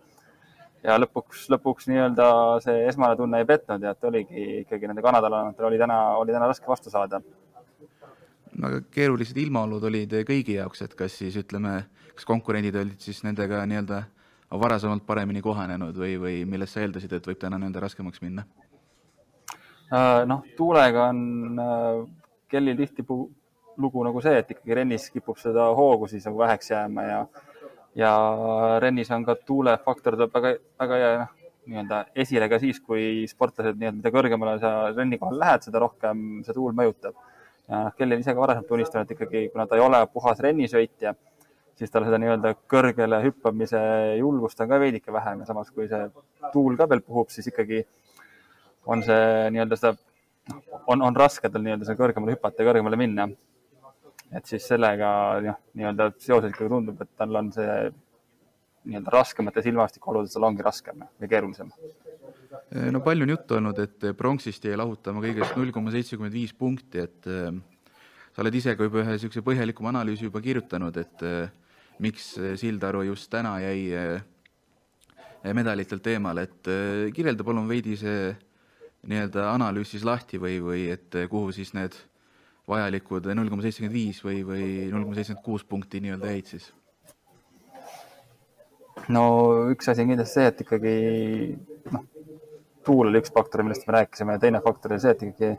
ja 0.84 0.98
lõpuks, 1.00 1.46
lõpuks 1.54 1.88
nii-öelda 1.92 2.28
see 2.64 2.88
esmane 2.90 3.18
tunne 3.20 3.42
ei 3.42 3.48
petnud 3.50 3.84
ja 3.84 3.94
et 3.96 4.10
oligi 4.10 4.44
ikkagi 4.64 4.90
nende 4.90 5.04
kanadalanetel 5.06 5.70
oli 5.70 5.80
täna, 5.82 6.00
oli 6.20 6.36
täna 6.36 6.50
raske 6.52 6.68
vastu 6.68 6.92
saada. 6.94 7.22
aga 8.62 8.82
keerulised 8.94 9.38
ilmaolud 9.38 9.84
olid 9.90 10.18
kõigi 10.28 10.58
jaoks, 10.60 10.84
et 10.86 10.96
kas 10.96 11.16
siis 11.22 11.38
ütleme, 11.40 11.84
kas 12.16 12.28
konkurendid 12.30 12.76
olid 12.76 13.00
siis 13.02 13.24
nendega 13.24 13.64
nii-öelda 13.66 14.04
varasemalt 14.60 15.06
paremini 15.06 15.42
kohanenud 15.42 15.98
või, 15.98 16.18
või 16.22 16.36
millest 16.46 16.76
sa 16.76 16.84
eeldasid, 16.84 17.14
et 17.14 17.28
võib 17.28 17.40
täna 17.42 17.58
nii-öelda 17.58 17.82
raskemaks 17.88 18.22
minna? 18.22 18.44
Äh, 19.94 20.24
noh, 20.30 20.44
tuulega 20.58 21.08
on 21.10 21.60
äh, 21.60 22.04
Kellil 22.50 22.78
tihtilugu 22.78 24.06
nagu 24.06 24.22
see, 24.22 24.38
et 24.42 24.52
ikkagi 24.54 24.78
rennis 24.78 25.10
kipub 25.14 25.40
seda 25.42 25.72
hoogu 25.78 26.08
siis 26.12 26.26
nagu 26.30 26.38
väheks 26.42 26.70
jääma 26.70 27.08
ja 27.08 27.20
ja 27.96 28.12
rennis 28.82 29.12
on 29.12 29.26
ka 29.26 29.36
tuulefaktor 29.46 30.18
tuleb 30.18 30.34
väga, 30.34 30.54
väga 30.82 31.00
noh, 31.22 31.34
nii-öelda 31.70 32.00
esile 32.24 32.50
ka 32.52 32.60
siis, 32.60 32.80
kui 32.84 33.26
sportlased 33.30 33.78
nii-öelda, 33.78 34.00
mida 34.00 34.12
kõrgemale 34.14 34.56
sa 34.62 34.74
renni 34.92 35.20
kohal 35.22 35.38
lähed, 35.40 35.68
seda 35.68 35.82
rohkem 35.84 36.42
see 36.46 36.56
tuul 36.56 36.74
mõjutab. 36.78 37.16
ja 37.70 37.86
noh, 37.86 37.94
Kelly 37.98 38.18
on 38.18 38.24
ise 38.26 38.34
ka 38.34 38.44
varasemalt 38.44 38.70
tunnistanud, 38.72 39.14
ikkagi 39.16 39.46
kuna 39.54 39.68
ta 39.68 39.78
ei 39.80 39.84
ole 39.86 40.02
puhas 40.14 40.42
rennisõitja, 40.44 41.14
siis 41.80 41.94
tal 41.94 42.08
seda 42.08 42.20
nii-öelda 42.22 42.56
kõrgele 42.70 43.22
hüppamise 43.24 43.84
julgust 44.20 44.60
on 44.62 44.74
ka 44.74 44.80
veidike 44.82 45.14
vähem 45.14 45.44
ja 45.44 45.50
samas, 45.50 45.72
kui 45.72 45.88
see 45.92 46.10
tuul 46.54 46.76
ka 46.80 46.90
veel 46.90 47.02
puhub, 47.06 47.32
siis 47.34 47.48
ikkagi 47.54 47.86
on 48.86 49.06
see 49.06 49.50
nii-öelda 49.56 49.80
seda, 49.80 49.96
on, 50.88 51.02
on 51.02 51.16
raske 51.16 51.50
tal 51.50 51.64
nii-öelda 51.64 51.88
seal 51.88 52.00
kõrgemale 52.02 52.36
hüpata 52.36 52.64
ja 52.64 52.72
kõrgemale 52.72 53.00
minna 53.00 53.30
et 54.38 54.50
siis 54.50 54.66
sellega 54.68 55.10
jah, 55.46 55.60
nii-öelda 55.78 56.10
seoses 56.22 56.54
ikkagi 56.54 56.72
tundub, 56.72 57.02
et 57.04 57.12
tal 57.20 57.40
on 57.40 57.52
see 57.54 57.76
nii-öelda 58.84 59.14
raskemates 59.14 59.68
ilmastikuoludes, 59.70 60.34
tal 60.36 60.48
ongi 60.50 60.66
raskem 60.66 61.04
või 61.22 61.30
keerulisem. 61.32 61.72
no 62.92 63.02
palju 63.06 63.28
on 63.28 63.34
juttu 63.36 63.58
olnud, 63.60 63.80
et 63.80 64.08
pronksist 64.18 64.66
jäi 64.68 64.78
lahutama 64.80 65.24
kõigest 65.24 65.58
null 65.60 65.72
koma 65.76 65.94
seitsekümmend 65.94 66.36
viis 66.36 66.54
punkti, 66.58 67.06
et 67.06 67.30
äh, 67.30 67.52
sa 68.34 68.44
oled 68.44 68.60
ise 68.60 68.76
ka 68.76 68.88
juba 68.88 69.04
ühe 69.04 69.16
niisuguse 69.16 69.46
põhjalikuma 69.46 69.94
analüüsi 69.94 70.28
juba 70.28 70.42
kirjutanud, 70.44 70.98
et 71.00 71.28
äh, 71.28 71.52
miks 72.04 72.34
Sildaru 72.60 73.06
just 73.08 73.30
täna 73.32 73.56
jäi 73.64 73.92
äh, 73.96 75.54
medalitelt 75.54 76.08
eemale, 76.08 76.48
et 76.48 76.70
kirjelda 77.16 77.44
palun 77.44 77.68
veidi 77.68 77.98
see 78.00 78.32
nii-öelda 79.12 79.50
analüüs 79.52 79.90
siis 79.92 80.06
lahti 80.08 80.40
või, 80.40 80.62
või 80.64 80.86
et 80.94 81.18
kuhu 81.30 81.52
siis 81.52 81.74
need 81.76 81.98
vajalikud 82.70 83.28
null 83.36 83.52
koma 83.52 83.66
seitsekümmend 83.66 83.96
viis 83.96 84.22
või, 84.24 84.40
või 84.48 84.66
null 84.92 85.04
koma 85.04 85.18
seitsekümmend 85.18 85.46
kuus 85.46 85.66
punkti 85.68 86.00
nii-öelda 86.04 86.32
jäid 86.32 86.52
siis? 86.54 86.70
no 89.12 89.24
üks 89.74 89.90
asi 89.92 90.04
on 90.04 90.14
kindlasti 90.14 90.40
see, 90.40 90.50
et 90.52 90.62
ikkagi 90.64 90.94
noh, 91.92 92.06
tuul 92.86 93.10
oli 93.10 93.20
üks 93.24 93.34
faktor, 93.36 93.64
millest 93.66 93.88
me 93.88 93.98
rääkisime 93.98 94.38
ja 94.38 94.44
teine 94.44 94.62
faktor 94.64 94.94
oli 94.94 95.04
see, 95.04 95.14
et 95.16 95.26
ikkagi 95.28 95.52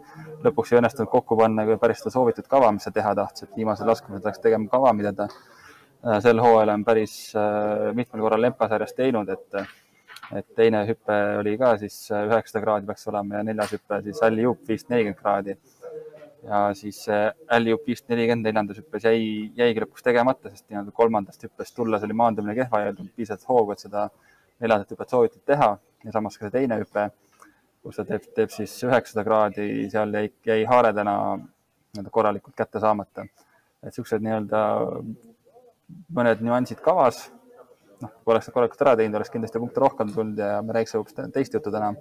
lõpuks 0.46 0.72
ei 0.72 0.80
õnnestunud 0.80 1.10
kokku 1.12 1.38
panna 1.40 1.66
päris 1.80 2.02
seda 2.02 2.14
soovitud 2.14 2.48
kava, 2.50 2.70
mis 2.72 2.86
sa 2.86 2.92
teha 2.94 3.14
tahtsid. 3.20 3.52
viimasel 3.56 3.88
laskumisel 3.90 4.28
läks 4.30 4.42
tegema 4.44 4.68
kava, 4.72 4.92
mida 4.96 5.12
ta 5.16 5.28
äh, 5.28 6.20
sel 6.24 6.40
hooajal 6.40 6.74
on 6.76 6.84
päris 6.88 7.16
äh, 7.36 7.90
mitmel 7.96 8.24
korral 8.24 8.44
lempasarjas 8.48 8.96
teinud, 8.96 9.28
et 9.28 9.64
et 10.32 10.46
teine 10.56 10.80
hüpe 10.88 11.16
oli 11.38 11.52
ka 11.60 11.74
siis 11.80 11.96
äh, 12.10 12.24
üheksasada 12.30 12.62
kraadi 12.64 12.88
peaks 12.88 13.08
olema 13.10 13.38
ja 13.40 13.44
neljas 13.44 13.74
hüpe 13.76 14.00
siis 14.06 14.22
Alli 14.24 14.46
Jupp 14.46 14.68
viis 14.68 14.86
nelikümmend 14.88 15.20
kraadi 15.20 15.56
ja 16.44 16.60
siis 16.76 17.00
Alley-up 17.48 17.86
viis 17.88 18.04
nelikümmend 18.08 18.48
neljandas 18.48 18.78
hüppes 18.80 19.06
jäi, 19.06 19.50
jäigi 19.56 19.82
lõpuks 19.84 20.04
tegemata, 20.04 20.50
sest 20.52 20.66
nii-öelda 20.68 20.92
kolmandast 20.96 21.44
hüppest 21.46 21.76
tulles 21.76 22.04
oli 22.04 22.16
maandumine 22.16 22.56
kehva 22.58 22.82
ja 22.82 22.90
ei 22.90 22.94
olnud 22.94 23.12
piisavalt 23.16 23.48
hoogu, 23.48 23.74
et 23.74 23.84
seda 23.84 24.08
neljandat 24.60 24.92
hüpet 24.94 25.14
soovitud 25.14 25.44
teha 25.48 25.70
ja 26.04 26.14
samas 26.14 26.36
ka 26.38 26.46
see 26.46 26.54
teine 26.58 26.78
hüpe, 26.82 27.06
kus 27.84 28.00
ta 28.00 28.04
teeb, 28.08 28.26
teeb 28.36 28.52
siis 28.52 28.74
üheksasada 28.86 29.24
kraadi, 29.26 29.68
seal 29.92 30.12
jäi, 30.18 30.28
jäi 30.50 30.60
haare 30.68 30.92
täna 30.96 31.16
nii-öelda 31.38 32.12
korralikult 32.12 32.56
kätte 32.58 32.82
saamata. 32.82 33.26
et 33.84 33.94
siuksed 33.94 34.22
nii-öelda 34.24 34.60
mõned 36.16 36.40
nüansid 36.44 36.80
kavas, 36.84 37.26
noh, 38.00 38.12
kui 38.24 38.32
oleks 38.32 38.48
korralikult 38.52 38.84
ära 38.86 38.96
teinud, 39.00 39.18
oleks 39.18 39.32
kindlasti 39.32 39.60
punkte 39.60 39.82
rohkem 39.84 40.12
tulnud 40.12 40.40
ja 40.40 40.62
me 40.62 40.76
räägiks 40.76 40.96
hoopis 40.96 41.16
teist 41.32 41.54
juttu 41.54 41.72
täna. 41.72 41.94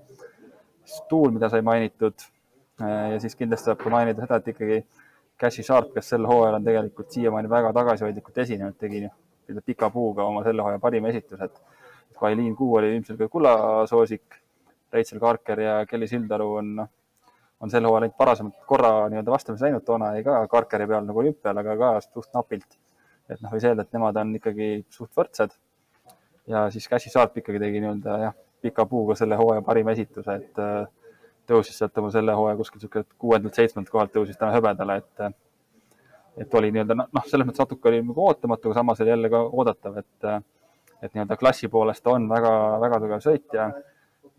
tuul, 1.10 1.32
mida 1.32 1.50
sai 1.50 1.62
mainitud 1.62 2.26
ja 3.12 3.20
siis 3.22 3.36
kindlasti 3.40 3.70
tuleb 3.70 3.84
ka 3.84 3.92
mainida 3.94 4.26
seda, 4.26 4.40
et 4.40 4.48
ikkagi 4.54 4.80
Cashi 5.40 5.64
Sharp, 5.66 5.94
kes 5.96 6.14
sel 6.14 6.26
hooajal 6.30 6.60
on 6.60 6.66
tegelikult 6.66 7.12
siiamaani 7.12 7.50
väga 7.50 7.74
tagasihoidlikult 7.76 8.38
esinenud, 8.46 8.78
tegi 8.80 9.04
pika 9.66 9.90
puuga 9.94 10.26
oma 10.30 10.44
selle 10.46 10.64
hooaja 10.64 10.80
parima 10.80 11.10
esituse, 11.12 11.50
et 11.50 11.62
kui 12.18 12.30
Aileen 12.30 12.56
Kuu 12.56 12.76
oli 12.80 12.94
ilmselt 12.96 13.20
ka 13.20 13.28
kullasoosik, 13.32 14.40
Rachel 14.94 15.20
Karker 15.20 15.60
ja 15.60 15.74
Kelly 15.90 16.08
Sildaru 16.08 16.50
on, 16.60 16.76
noh, 16.78 16.90
on 17.64 17.72
sel 17.74 17.86
hooajal 17.88 18.08
ainult 18.08 18.20
varasemalt 18.20 18.66
korra 18.70 18.94
nii-öelda 19.10 19.34
vastamisi 19.34 19.66
läinud, 19.66 19.84
toona 19.88 20.14
jäi 20.16 20.26
ka 20.28 20.40
Karkeri 20.52 20.88
peal 20.88 21.06
nagu 21.08 21.22
olümpial, 21.24 21.60
aga 21.64 21.78
ka 21.82 21.92
suht 22.06 22.30
napilt. 22.38 22.80
et 23.30 23.40
noh, 23.42 23.52
võis 23.56 23.64
öelda, 23.66 23.86
et 23.86 23.96
nemad 23.96 24.18
on 24.20 24.36
ikkagi 24.38 24.70
suht 24.92 25.12
võrdsed. 25.18 25.56
ja 26.48 26.68
siis 26.72 26.88
Cassie 26.92 27.12
Sharp 27.12 27.38
ikkagi 27.40 27.60
tegi 27.60 27.82
nii-öelda 27.82 28.18
jah, 28.28 28.36
pika 28.62 28.86
puuga 28.86 29.16
selle 29.20 29.40
hooaja 29.40 29.64
parima 29.66 29.96
esituse, 29.96 30.36
et 30.40 30.60
äh, 30.62 30.86
tõusis 31.50 31.78
sealt 31.78 31.98
oma 31.98 32.12
selle 32.14 32.36
hooaja 32.38 32.58
kuskilt 32.60 32.86
sihuke 32.86 33.04
kuuendalt-seitsmendalt 33.20 33.92
kohalt 33.92 34.14
tõusis 34.16 34.40
täna 34.40 34.54
hõbedale, 34.56 35.00
et 35.04 35.26
et 36.44 36.56
oli 36.58 36.72
nii-öelda 36.74 36.96
noh, 36.98 37.26
selles 37.30 37.46
mõttes 37.46 37.62
natuke 37.62 37.90
oli 37.92 38.02
nagu 38.02 38.26
ootamatu, 38.26 38.70
aga 38.70 38.80
samas 38.80 39.02
oli 39.04 39.12
jälle 39.14 39.30
ka 39.30 39.42
oodatav, 39.44 39.98
et 40.02 40.30
et 41.04 41.12
nii-öelda 41.14 41.38
klassi 41.38 41.68
poolest 41.68 42.08
on 42.08 42.30
väga-väga 42.32 43.00
tugev 43.04 43.22
sõitja 43.26 43.68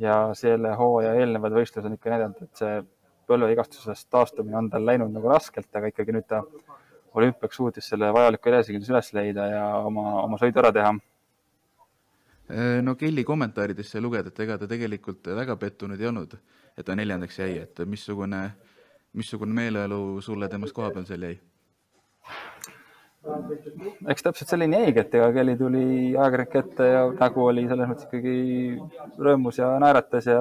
ja 0.01 0.17
selle 0.35 0.73
hooaja 0.79 1.15
eelnevad 1.21 1.55
võistlused 1.55 1.87
on 1.87 1.97
ikka 1.99 2.11
näidanud, 2.11 2.41
et 2.43 2.63
see 2.63 2.79
põlvevigastusest 3.29 4.09
taastumine 4.13 4.57
on 4.59 4.71
tal 4.73 4.87
läinud 4.87 5.13
nagu 5.13 5.31
raskelt, 5.31 5.71
aga 5.77 5.91
ikkagi 5.93 6.17
nüüd 6.17 6.27
ta 6.29 6.43
olümpiaks 7.15 7.57
suutis 7.57 7.89
selle 7.89 8.11
vajaliku 8.15 8.51
enesekindluse 8.51 8.93
üles 8.95 9.13
leida 9.17 9.47
ja 9.51 9.65
oma, 9.87 10.07
oma 10.25 10.41
sõidu 10.41 10.61
ära 10.63 10.73
teha. 10.75 10.95
no 12.83 12.95
Kelly 13.01 13.25
kommentaaridest 13.25 13.95
sai 13.95 14.03
lugeda, 14.03 14.33
et 14.33 14.41
ega 14.45 14.59
ta 14.59 14.69
tegelikult 14.69 15.31
väga 15.37 15.57
pettunud 15.61 16.01
ei 16.01 16.11
olnud, 16.11 16.37
et 16.79 16.87
ta 16.87 16.97
neljandaks 16.99 17.39
jäi, 17.39 17.59
et 17.63 17.83
missugune, 17.87 18.45
missugune 19.15 19.55
meeleolu 19.55 20.21
sulle 20.23 20.49
temast 20.49 20.75
koha 20.75 20.91
peal 20.95 21.07
seal 21.09 21.29
jäi? 21.29 21.37
eks 24.13 24.25
täpselt 24.27 24.51
selline 24.53 24.83
jäigi, 24.83 25.01
et 25.01 25.15
ega 25.17 25.31
Kelly 25.33 25.55
tuli 25.57 25.85
ajakirjanik 26.13 26.57
ette 26.61 26.89
ja 26.91 27.05
nägu 27.17 27.45
oli 27.49 27.65
selles 27.71 27.89
mõttes 27.89 28.09
ikkagi 28.09 28.35
rõõmus 29.29 29.61
ja 29.61 29.71
naeratas 29.81 30.29
ja 30.29 30.41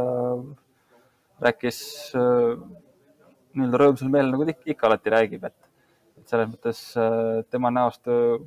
rääkis 1.43 1.79
äh, 2.19 2.57
nii-öelda 3.53 3.79
rõõmsal 3.79 4.11
meelel, 4.11 4.33
nagu 4.33 4.47
ta 4.49 4.73
ikka 4.73 4.89
alati 4.89 5.13
räägib, 5.13 5.47
et, 5.47 5.71
et 6.19 6.33
selles 6.33 6.49
mõttes 6.51 6.83
äh, 6.99 7.43
tema 7.53 7.71
näost 7.71 8.11
äh, 8.11 8.43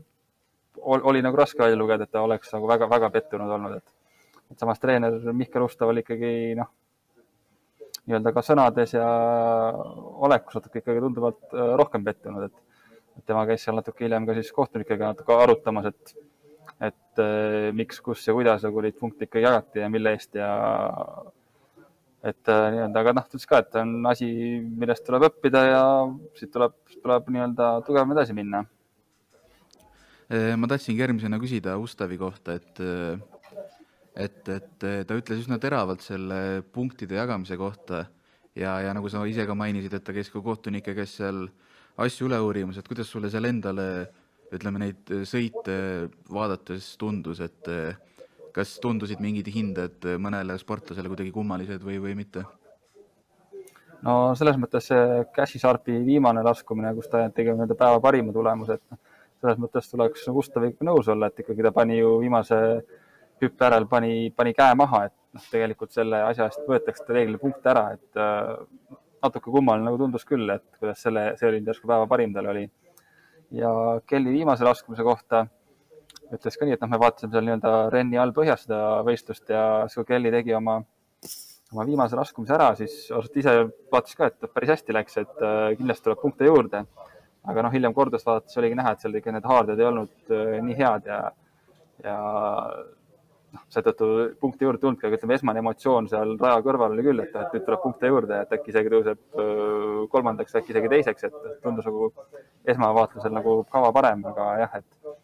oli 0.85 1.23
nagu 1.25 1.39
raske 1.41 1.63
välja 1.63 1.79
lugeda, 1.81 2.05
et 2.05 2.13
ta 2.13 2.25
oleks 2.27 2.53
nagu 2.53 2.69
väga-väga 2.69 3.11
pettunud 3.15 3.57
olnud, 3.57 3.79
et, 3.81 4.43
et 4.53 4.61
samas 4.61 4.83
treener 4.83 5.17
Mihkel 5.33 5.65
Ustav 5.65 5.95
oli 5.95 6.05
ikkagi 6.05 6.33
noh, 6.59 6.69
nii-öelda 8.07 8.33
ka 8.35 8.43
sõnades 8.47 8.95
ja 8.95 9.07
olekus 10.27 10.59
natuke 10.59 10.81
ikkagi 10.83 11.03
tunduvalt 11.03 11.55
rohkem 11.81 12.05
pettunud, 12.07 12.47
et 12.47 12.67
tema 13.25 13.47
käis 13.49 13.65
seal 13.65 13.79
natuke 13.79 14.05
hiljem 14.05 14.27
ka 14.29 14.37
siis 14.37 14.53
kohtunikega 14.55 15.13
natuke 15.13 15.37
arutamas, 15.37 15.89
et, 15.93 16.13
et 16.91 17.23
äh, 17.23 17.71
miks, 17.77 18.01
kus 18.05 18.27
ja 18.27 18.35
kuidas 18.37 18.65
nagu 18.67 18.85
neid 18.85 18.99
punkte 19.01 19.29
ikka 19.29 19.43
jagati 19.43 19.83
ja 19.83 19.91
mille 19.93 20.13
eest 20.17 20.37
ja 20.37 20.51
et 22.27 22.53
äh, 22.53 22.69
nii-öelda, 22.75 23.03
aga 23.03 23.15
noh, 23.17 23.27
ta 23.27 23.37
ütles 23.37 23.49
ka, 23.49 23.63
et 23.63 23.79
on 23.81 23.99
asi, 24.11 24.31
millest 24.67 25.07
tuleb 25.07 25.29
õppida 25.31 25.63
ja 25.69 25.83
siit 26.39 26.53
tuleb, 26.55 26.77
tuleb 27.03 27.31
nii-öelda 27.33 27.71
tugevam 27.87 28.17
edasi 28.17 28.37
minna. 28.37 28.65
Äh, 30.27 30.53
ma 30.59 30.69
tahtsingi 30.71 31.05
järgmisena 31.05 31.41
küsida 31.43 31.79
Ustavi 31.81 32.19
kohta, 32.21 32.59
et 32.59 32.83
et, 34.17 34.43
et 34.49 34.87
ta 35.07 35.17
ütles 35.19 35.45
üsna 35.45 35.59
teravalt 35.63 36.05
selle 36.05 36.63
punktide 36.73 37.19
jagamise 37.19 37.59
kohta 37.61 38.07
ja, 38.57 38.79
ja 38.81 38.95
nagu 38.97 39.11
sa 39.13 39.25
ise 39.29 39.47
ka 39.49 39.57
mainisid, 39.59 39.95
et 39.95 40.05
ta 40.05 40.15
käis 40.17 40.31
ka 40.33 40.43
kohtunike 40.45 40.97
käes 40.97 41.17
seal 41.21 41.47
asju 42.01 42.29
üle 42.29 42.41
uurimas, 42.45 42.79
et 42.81 42.89
kuidas 42.89 43.09
sulle 43.13 43.31
seal 43.33 43.49
endale, 43.49 43.87
ütleme 44.53 44.81
neid 44.83 45.15
sõite 45.29 45.77
vaadates 46.33 46.95
tundus, 47.01 47.41
et 47.45 47.71
kas 48.57 48.77
tundusid 48.81 49.21
mingid 49.21 49.49
hinded 49.53 50.07
mõnele 50.23 50.57
sportlasele 50.61 51.11
kuidagi 51.13 51.33
kummalised 51.35 51.83
või, 51.85 51.99
või 52.01 52.15
mitte? 52.17 52.45
no 54.07 54.35
selles 54.39 54.59
mõttes 54.61 54.89
see 54.91 55.25
Cashy 55.35 55.61
Sharpi 55.61 55.99
viimane 56.07 56.45
laskumine, 56.47 56.93
kus 56.97 57.09
ta 57.13 57.27
tegi 57.35 57.53
nii-öelda 57.53 57.77
päeva 57.79 58.01
parima 58.05 58.33
tulemuse, 58.33 58.77
et 58.79 58.93
noh, 58.93 59.01
selles 59.41 59.61
mõttes 59.61 59.91
tuleks 59.91 60.29
Gustaviga 60.33 60.87
nõus 60.89 61.09
olla, 61.13 61.31
et 61.31 61.43
ikkagi 61.43 61.65
ta 61.65 61.73
pani 61.75 61.99
ju 61.99 62.17
viimase 62.23 62.59
hüppe 63.43 63.67
järel 63.69 63.87
pani, 63.91 64.31
pani 64.37 64.55
käe 64.57 64.75
maha, 64.79 65.07
et 65.11 65.17
noh, 65.37 65.49
tegelikult 65.51 65.93
selle 65.93 66.23
asja 66.31 66.49
eest 66.49 66.65
võetakse 66.69 67.07
reeglina 67.13 67.43
punkte 67.43 67.73
ära, 67.73 67.91
et 67.97 68.23
natuke 69.27 69.51
kummaline 69.51 69.87
nagu 69.87 69.99
tundus 70.01 70.25
küll, 70.29 70.49
et 70.53 70.65
kuidas 70.81 71.03
selle, 71.05 71.29
see 71.41 71.49
oli 71.51 71.63
järsku 71.67 71.89
päeva 71.91 72.09
parim 72.11 72.35
tal 72.35 72.51
oli. 72.53 72.67
ja 73.55 73.71
Kelly 74.07 74.33
viimase 74.35 74.65
laskumise 74.67 75.05
kohta 75.07 75.47
ütles 76.35 76.59
ka 76.59 76.67
nii, 76.67 76.75
et 76.77 76.83
noh, 76.83 76.91
me 76.91 76.99
vaatasime 77.01 77.33
seal 77.33 77.47
nii-öelda 77.47 77.73
Renni 77.93 78.19
all 78.19 78.35
põhjas 78.35 78.65
seda 78.67 78.81
võistlust 79.07 79.51
ja 79.53 79.63
siis 79.87 80.01
kui 80.01 80.09
Kelly 80.09 80.33
tegi 80.35 80.55
oma, 80.59 80.81
oma 81.73 81.87
viimase 81.87 82.19
laskumise 82.19 82.57
ära, 82.57 82.73
siis 82.79 82.97
ausalt 83.13 83.39
ise 83.43 83.55
vaatas 83.93 84.19
ka, 84.19 84.31
et 84.33 84.49
päris 84.55 84.75
hästi 84.75 84.97
läks, 84.97 85.19
et 85.23 85.45
äh, 85.45 85.71
kindlasti 85.79 86.09
tuleb 86.09 86.23
punkte 86.23 86.49
juurde. 86.49 86.85
aga 87.47 87.63
noh, 87.63 87.71
hiljem 87.71 87.93
kordust 87.95 88.27
vaadates 88.27 88.59
oligi 88.59 88.75
näha, 88.75 88.93
et 88.93 89.03
seal 89.05 89.15
ikka 89.15 89.33
need 89.35 89.45
haarded 89.47 89.79
ei 89.79 89.87
olnud 89.87 90.33
äh, 90.35 90.57
nii 90.67 90.79
head 90.81 91.07
ja, 91.07 91.21
ja 92.03 92.17
noh, 93.57 93.65
seetõttu 93.73 94.07
punkte 94.41 94.67
juurde 94.67 94.81
tulnudki, 94.83 95.07
aga 95.09 95.19
ütleme, 95.19 95.37
esmane 95.39 95.63
emotsioon 95.63 96.09
seal 96.11 96.35
raja 96.41 96.63
kõrval 96.65 96.95
oli 96.95 97.05
küll, 97.07 97.23
et, 97.25 97.35
et 97.35 97.55
nüüd 97.57 97.65
tuleb 97.67 97.83
punkte 97.83 98.11
juurde, 98.11 98.41
et 98.45 98.53
äkki 98.57 98.73
isegi 98.73 98.93
tõuseb 98.93 99.39
kolmandaks, 100.13 100.57
äkki 100.61 100.75
isegi 100.75 100.91
teiseks, 100.93 101.29
et 101.29 101.39
tundus 101.65 101.89
nagu 101.89 102.11
esmavaatlusel 102.69 103.35
nagu 103.35 103.59
kava 103.73 103.93
parem, 103.97 104.25
aga 104.33 104.49
jah, 104.63 104.77
et, 104.81 105.17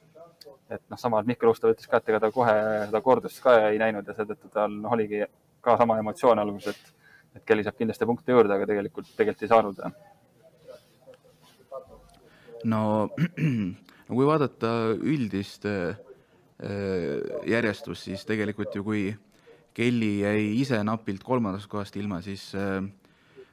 et 0.79 0.85
noh, 0.93 1.01
samas 1.01 1.29
Mihkel 1.29 1.53
Ustav 1.53 1.75
ütles 1.75 1.91
ka, 1.91 2.01
et 2.01 2.13
ega 2.13 2.23
ta 2.23 2.33
kohe 2.35 2.57
seda 2.87 3.03
kordust 3.05 3.43
ka 3.45 3.59
ei 3.69 3.81
näinud 3.83 4.09
ja 4.09 4.17
seetõttu 4.17 4.51
tal 4.55 4.73
noh, 4.79 4.97
oligi 4.97 5.25
ka 5.63 5.77
sama 5.81 5.99
emotsioon 6.03 6.43
alguses, 6.43 6.79
et, 6.79 7.13
et 7.39 7.45
Kelly 7.49 7.67
saab 7.67 7.79
kindlasti 7.79 8.09
punkte 8.09 8.35
juurde, 8.35 8.55
aga 8.57 8.69
tegelikult, 8.71 9.13
tegelikult 9.19 9.47
ei 9.47 9.53
saanud. 9.53 9.85
no, 12.73 12.81
no 14.07 14.17
kui 14.17 14.27
vaadata 14.29 14.73
üldist 14.97 15.67
äh, 15.71 15.99
järjestus, 17.49 18.05
siis 18.05 18.27
tegelikult 18.27 18.75
ju 18.75 18.85
kui 18.87 19.05
Kelly 19.75 20.19
jäi 20.21 20.43
ise 20.61 20.79
napilt 20.85 21.25
kolmandast 21.25 21.67
kohast 21.67 21.97
ilma, 21.97 22.21
siis 22.23 22.53
äh, 22.55 22.85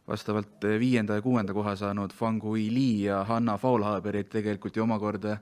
vastavalt 0.08 0.66
viienda 0.80 1.16
ja 1.18 1.24
kuuenda 1.24 1.54
koha 1.54 1.76
saanud 1.80 2.14
Fangui 2.14 2.68
Li 2.74 3.04
ja 3.06 3.24
Hanna 3.24 3.58
Faulhaber 3.58 4.20
jäid 4.20 4.30
tegelikult 4.34 4.76
ju 4.76 4.84
omakorda 4.84 5.38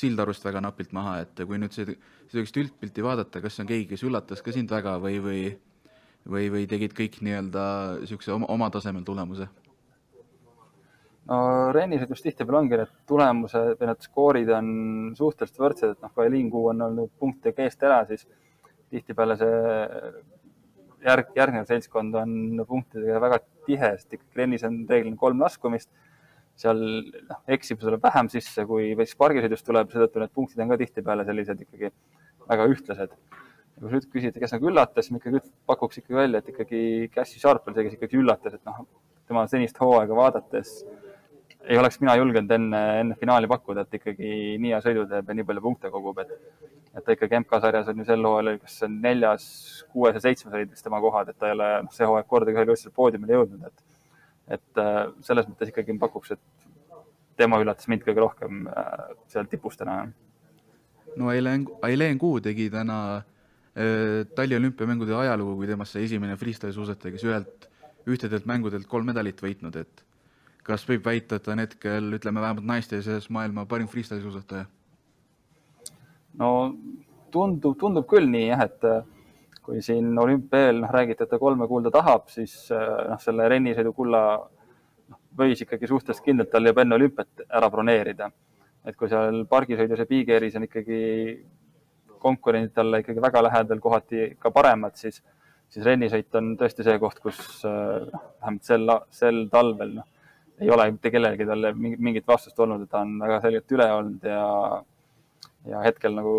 Sildarust 0.00 0.44
väga 0.44 0.62
napilt 0.64 0.92
maha, 0.96 1.18
et 1.24 1.42
kui 1.44 1.58
nüüd 1.60 1.74
seda, 1.74 1.92
sellist 2.30 2.56
üldpilti 2.56 3.02
vaadata, 3.04 3.42
kas 3.42 3.58
on 3.60 3.68
keegi, 3.68 3.90
kes 3.90 4.06
üllatas 4.06 4.40
ka 4.40 4.54
sind 4.54 4.70
väga 4.70 4.94
või, 5.02 5.18
või 5.20 5.42
või, 6.28 6.50
või 6.52 6.66
tegid 6.68 6.94
kõik 6.96 7.20
nii-öelda 7.24 7.64
niisuguse 8.02 8.32
oma, 8.34 8.48
oma 8.52 8.70
tasemel 8.70 9.04
tulemuse? 9.06 9.48
No 11.30 11.38
rennisõidus 11.74 12.24
tihtipeale 12.24 12.64
ongi 12.64 12.78
need 12.80 12.92
tulemused 13.08 13.78
või 13.78 13.88
need 13.90 14.04
skoorid 14.06 14.50
on 14.56 14.68
suhteliselt 15.18 15.62
võrdsed, 15.62 15.94
et 15.94 16.04
noh, 16.04 16.12
kui 16.14 16.26
Eliin 16.26 16.50
Kuu 16.50 16.70
on 16.72 16.86
olnud 16.88 17.12
punktidega 17.22 17.66
eest 17.66 17.82
ära, 17.86 18.02
siis 18.08 18.26
tihtipeale 18.90 19.36
see 19.38 19.58
järg, 21.06 21.32
järgnev 21.38 21.66
seltskond 21.68 22.16
on 22.18 22.62
punktidega 22.68 23.20
väga 23.22 23.40
tihe, 23.66 23.92
sest 23.96 24.16
ikkagi 24.16 24.42
rennis 24.42 24.64
on 24.66 24.82
reeglina 24.90 25.20
kolm 25.20 25.42
laskumist. 25.46 25.90
seal 26.60 26.76
noh, 26.76 27.38
eksimusi 27.48 27.86
tuleb 27.86 28.02
vähem 28.04 28.26
sisse, 28.28 28.66
kui 28.68 28.90
siis 28.98 29.16
pargisõidus 29.16 29.62
tuleb, 29.64 29.92
seetõttu 29.92 30.20
need 30.20 30.32
punktid 30.36 30.58
on 30.60 30.68
ka 30.68 30.76
tihtipeale 30.82 31.24
sellised 31.24 31.62
ikkagi 31.62 31.88
väga 32.50 32.66
ühtlased. 32.74 33.14
ja 33.14 33.78
kui 33.80 33.94
nüüd 33.94 34.08
küsid, 34.12 34.36
kes 34.42 34.52
nagu 34.52 34.68
üllatas, 34.68 35.08
ma 35.08 35.22
ikkagi 35.22 35.40
pakuks 35.70 36.02
ikkagi 36.02 36.18
välja, 36.18 36.42
et 36.42 36.50
ikkagi 36.52 36.82
Cassie 37.14 37.40
Sharp 37.40 37.70
on 37.70 37.78
see, 37.78 37.86
kes 37.86 37.96
ikkagi 37.96 38.18
üllatas, 38.20 38.58
et 38.58 38.66
noh, 38.68 38.82
tema 39.30 39.46
senist 39.48 39.78
hooaega 39.80 40.18
vaadates 40.18 40.82
ei 41.68 41.78
oleks 41.78 42.00
mina 42.00 42.16
julgenud 42.16 42.50
enne, 42.56 42.80
enne 43.02 43.16
finaali 43.20 43.48
pakkuda, 43.50 43.84
et 43.84 43.98
ikkagi 44.00 44.30
nii 44.62 44.72
hea 44.72 44.80
sõidu 44.84 45.06
teeb 45.10 45.28
ja 45.28 45.36
nii 45.36 45.46
palju 45.48 45.64
punkte 45.64 45.90
kogub, 45.92 46.22
et 46.24 46.32
et 46.90 47.04
ta 47.06 47.14
ikkagi 47.14 47.38
MK-sarjas 47.38 47.90
on 47.92 48.00
ju 48.02 48.04
sel 48.08 48.24
hooajal, 48.26 48.56
kas 48.58 48.80
see 48.80 48.88
on 48.88 48.96
neljas, 49.04 49.44
kuues 49.92 50.16
ja 50.16 50.22
seitsmes 50.24 50.56
olid 50.56 50.72
vist 50.72 50.82
tema 50.82 50.98
kohad, 51.02 51.28
et 51.30 51.38
ta 51.38 51.46
ei 51.46 51.54
ole 51.54 51.68
noh, 51.84 51.92
see 51.94 52.08
hooaeg 52.08 52.26
kordagi 52.30 52.58
ühel 52.58 52.72
võistlusel 52.72 52.96
poodiumile 52.96 53.38
jõudnud, 53.38 53.68
et 53.68 53.86
et 54.56 54.80
äh, 54.82 55.04
selles 55.22 55.46
mõttes 55.46 55.70
ikkagi 55.70 55.94
pakuks, 56.00 56.34
et 56.34 57.04
tema 57.38 57.60
üllatas 57.62 57.86
mind 57.90 58.02
kõige 58.02 58.24
rohkem 58.24 58.64
äh, 58.66 59.12
seal 59.30 59.46
tipus 59.50 59.78
täna. 59.78 60.02
no 61.16 61.30
Aileen, 61.30 61.68
Aileen 61.86 62.18
Kuu 62.18 62.40
tegi 62.42 62.66
täna 62.72 62.98
äh, 63.20 64.26
Tallinna 64.34 64.64
olümpiamängude 64.64 65.14
ajalugu, 65.14 65.60
kui 65.60 65.70
temast 65.70 65.94
sai 65.94 66.08
esimene 66.08 66.34
freestyle 66.40 66.74
suusataja, 66.74 67.14
kes 67.14 67.26
ühelt, 67.28 67.70
ühtedelt 68.10 68.50
mängudelt 68.50 68.90
kolm 68.90 69.12
medalit 69.12 69.38
võitnud, 69.44 69.78
et 69.78 70.04
kas 70.70 70.86
võib 70.86 71.06
väita, 71.06 71.38
et 71.38 71.46
ta 71.46 71.54
on 71.54 71.62
hetkel, 71.62 72.12
ütleme 72.16 72.42
vähemalt 72.42 72.66
naiste 72.68 73.00
seas 73.02 73.28
maailma 73.34 73.66
parim 73.70 73.88
freestyle 73.90 74.22
suusataja? 74.22 74.68
no 76.38 76.50
tundub, 77.34 77.76
tundub 77.80 78.06
küll 78.10 78.28
nii 78.30 78.46
jah, 78.48 78.62
et 78.68 78.86
äh, 78.86 79.00
kui 79.64 79.82
siin 79.84 80.12
olümpia 80.18 80.68
eel 80.68 80.80
noh, 80.84 80.92
räägiti, 80.94 81.26
et 81.26 81.32
ta 81.32 81.38
kolme 81.42 81.66
kulda 81.70 81.92
tahab, 81.94 82.28
siis 82.32 82.54
äh, 82.74 82.86
noh, 83.10 83.20
selle 83.22 83.48
rennisõidu 83.50 83.92
kulla 83.96 84.22
noh, 84.38 85.18
võis 85.40 85.64
ikkagi 85.64 85.90
suhteliselt 85.90 86.26
kindlalt 86.26 86.52
tal 86.54 86.70
juba 86.70 86.84
enne 86.84 86.98
olümpiat 86.98 87.44
ära 87.48 87.70
broneerida. 87.72 88.30
et 88.84 88.96
kui 88.96 89.10
seal 89.12 89.42
pargisõidus 89.44 90.00
ja 90.00 90.08
big 90.08 90.30
air'is 90.32 90.54
on 90.56 90.64
ikkagi 90.64 91.00
konkurendid 92.20 92.72
talle 92.72 93.02
ikkagi 93.02 93.20
väga 93.20 93.42
lähedal, 93.44 93.80
kohati 93.80 94.30
ka 94.40 94.50
paremad, 94.54 94.96
siis, 94.96 95.20
siis 95.68 95.84
rennisõit 95.84 96.38
on 96.40 96.54
tõesti 96.60 96.86
see 96.86 96.96
koht, 97.02 97.20
kus 97.20 97.40
äh, 97.68 98.06
vähemalt 98.40 98.64
sel, 98.70 98.96
sel 99.10 99.44
talvel 99.52 99.98
noh 99.98 100.08
ei 100.60 100.70
ole 100.70 100.90
mitte 100.92 101.10
kellelgi 101.10 101.46
talle 101.48 101.72
mingit 101.76 102.26
vastust 102.28 102.58
olnud, 102.60 102.84
et 102.84 102.90
ta 102.92 103.00
on 103.04 103.16
väga 103.22 103.40
selgelt 103.44 103.74
üle 103.76 103.86
olnud 103.96 104.26
ja, 104.28 104.42
ja 105.70 105.80
hetkel 105.86 106.14
nagu 106.16 106.34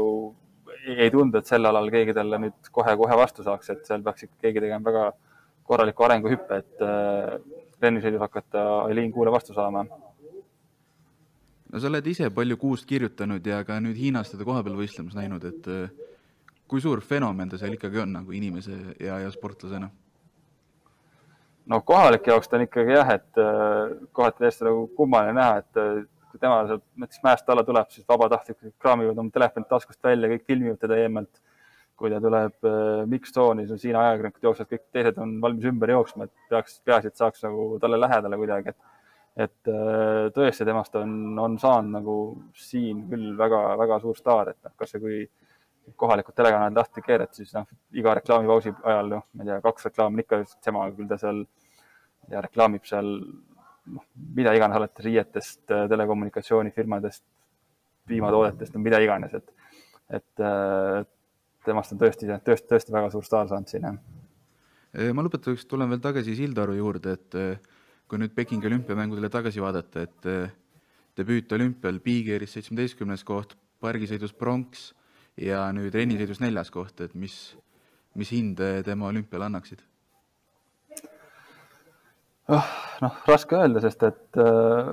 ei 0.85 1.09
tundu, 1.13 1.39
et 1.39 1.49
sel 1.49 1.65
alal 1.65 1.89
keegi 1.93 2.13
talle 2.17 2.39
nüüd 2.41 2.69
kohe-kohe 2.73 3.17
vastu 3.17 3.45
saaks, 3.45 3.73
et 3.73 3.83
seal 3.87 4.03
peaks 4.05 4.27
ikka 4.27 4.45
keegi 4.45 4.63
tegema 4.65 4.89
väga 4.89 5.09
korraliku 5.67 6.05
arenguhüppe, 6.07 6.61
et 6.61 6.85
äh, 6.85 7.35
rennisõidus 7.81 8.21
hakata 8.21 8.63
Eileen 8.89 9.11
Kuule 9.13 9.33
vastu 9.33 9.53
saama. 9.57 9.85
no 11.71 11.79
sa 11.79 11.87
oled 11.87 12.07
ise 12.07 12.29
palju 12.29 12.57
kuust 12.59 12.85
kirjutanud 12.85 13.45
ja 13.47 13.63
ka 13.63 13.79
nüüd 13.79 13.97
Hiinas 13.97 14.33
teda 14.33 14.45
kohapeal 14.47 14.75
võistlemas 14.77 15.15
näinud, 15.17 15.45
et 15.47 15.69
äh, 15.71 15.89
kui 16.67 16.81
suur 16.81 17.01
fenomen 17.01 17.49
ta 17.49 17.57
seal 17.61 17.77
ikkagi 17.77 18.03
on 18.03 18.13
nagu 18.19 18.31
inimese 18.35 18.77
ja, 18.99 19.19
ja 19.19 19.31
sportlasena? 19.31 19.89
No 21.71 21.81
kohalike 21.87 22.33
jaoks 22.33 22.49
ta 22.49 22.57
on 22.59 22.65
ikkagi 22.67 22.97
jah, 22.97 23.13
et 23.17 23.39
äh, 23.41 23.93
kohati 24.15 24.43
täiesti 24.43 24.67
nagu 24.67 24.87
kummaline 24.97 25.37
näha, 25.37 25.61
et 25.63 26.09
kui 26.31 26.39
tema 26.39 26.61
sealt 26.67 26.83
näiteks 26.99 27.23
mäest 27.25 27.49
alla 27.51 27.63
tuleb, 27.67 27.89
siis 27.91 28.07
vabatahtlikud 28.07 28.73
kraamivad 28.81 29.19
oma 29.19 29.33
telefonid 29.33 29.67
taskust 29.69 30.03
välja, 30.03 30.29
kõik 30.31 30.45
filmivad 30.47 30.79
teda 30.81 30.99
eemalt. 31.03 31.41
kui 32.01 32.09
ta 32.09 32.17
tuleb 32.17 32.65
äh, 32.65 33.03
mix-tsooni, 33.05 33.61
siis 33.61 33.75
on 33.75 33.79
siin 33.81 33.95
ajakirjanikud 33.99 34.45
jooksevad, 34.47 34.69
kõik 34.71 34.85
teised 34.95 35.19
on 35.21 35.35
valmis 35.43 35.67
ümber 35.69 35.91
jooksma, 35.93 36.25
et 36.25 36.47
peaks, 36.49 36.79
peaasi, 36.81 37.11
et 37.11 37.19
saaks 37.19 37.43
nagu 37.45 37.65
talle 37.83 37.99
lähedale 38.01 38.39
kuidagi, 38.41 38.73
et 38.73 39.43
et 39.45 39.69
äh, 39.69 40.31
tõesti 40.33 40.65
temast 40.65 40.97
on, 40.97 41.11
on 41.39 41.59
saanud 41.61 41.93
nagu 41.93 42.15
siin 42.57 43.05
küll 43.11 43.35
väga-väga 43.37 43.99
suur 44.01 44.17
staar, 44.17 44.49
et 44.49 44.57
noh, 44.65 44.73
kasvõi 44.81 45.03
kui 45.03 45.19
kohalikud 45.97 46.35
telekanalid 46.37 46.77
lahti 46.77 47.03
keerad, 47.05 47.31
siis 47.35 47.53
noh, 47.55 47.67
iga 47.97 48.13
reklaamipausi 48.17 48.73
ajal, 48.83 49.09
noh, 49.15 49.25
ma 49.33 49.43
ei 49.43 49.49
tea, 49.51 49.59
kaks 49.63 49.87
reklaami 49.89 50.19
on 50.19 50.23
ikka 50.25 50.41
tema, 50.63 50.85
küll 50.95 51.09
ta 51.09 51.17
seal 51.21 51.43
ja 52.31 52.43
reklaamib 52.45 52.85
seal 52.87 53.09
noh, 53.95 54.05
mida 54.37 54.53
iganes, 54.57 54.77
alates 54.77 55.05
riietest, 55.05 55.63
telekommunikatsioonifirmadest, 55.67 57.23
piimatoodetest, 58.11 58.75
no 58.75 58.83
mida 58.83 59.01
iganes, 59.03 59.33
et, 59.37 59.75
et 60.19 60.45
temast 61.65 61.93
on 61.95 62.01
tõesti, 62.01 62.29
tõesti, 62.45 62.69
tõesti 62.71 62.95
väga 62.95 63.11
suur 63.13 63.25
staar 63.25 63.49
saanud 63.51 63.69
siin, 63.71 63.89
jah. 63.89 65.11
Ma 65.15 65.23
lõpetuseks 65.23 65.69
tulen 65.71 65.87
veel 65.87 66.01
tagasi 66.03 66.35
Sildaru 66.35 66.73
juurde, 66.75 67.13
et 67.15 67.37
kui 68.11 68.19
nüüd 68.19 68.33
Pekingi 68.35 68.67
olümpiamängudele 68.67 69.29
tagasi 69.31 69.61
vaadata, 69.63 70.03
et 70.03 70.25
debüüt 71.17 71.53
olümpial 71.55 72.01
Bigeiris 72.03 72.57
seitsmeteistkümnes 72.57 73.23
koht, 73.27 73.55
pargisõidus 73.81 74.33
pronks 74.35 74.89
ja 75.41 75.65
nüüd 75.75 75.95
rennisõidus 75.95 76.41
neljas 76.43 76.71
koht, 76.73 77.01
et 77.03 77.15
mis, 77.17 77.35
mis 78.17 78.31
hinde 78.33 78.73
tema 78.87 79.09
olümpiale 79.09 79.47
annaksid? 79.49 79.81
oh, 82.51 82.71
noh, 82.99 83.19
raske 83.29 83.55
öelda, 83.55 83.79
sest 83.83 84.01
et 84.03 84.39
äh, 84.41 84.89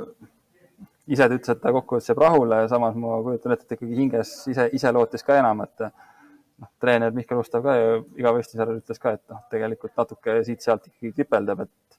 ise 1.11 1.27
ta 1.27 1.35
ütles, 1.35 1.57
et 1.57 1.63
ta 1.63 1.73
kokkuvõttes 1.75 2.13
jääb 2.13 2.21
rahule 2.23 2.61
ja 2.63 2.69
samas 2.71 2.95
ma 3.01 3.19
kujutan 3.25 3.55
ette, 3.55 3.67
et 3.67 3.79
ikkagi 3.79 3.97
hinges 3.99 4.35
ise, 4.53 4.69
ise 4.77 4.93
lootis 4.95 5.27
ka 5.27 5.41
enam, 5.41 5.65
et 5.67 5.85
noh, 5.89 6.71
treener 6.83 7.15
Mihkel 7.17 7.41
Ustav 7.43 7.65
ka 7.67 7.75
ju 7.79 7.99
iga 8.21 8.33
võistluse 8.37 8.63
järel 8.63 8.79
ütles 8.83 9.03
ka, 9.03 9.17
et 9.19 9.25
noh, 9.33 9.43
tegelikult 9.51 9.97
natuke 9.99 10.39
siit-sealt 10.47 10.87
ikkagi 10.91 11.17
kripeldab, 11.17 11.65
et 11.67 11.99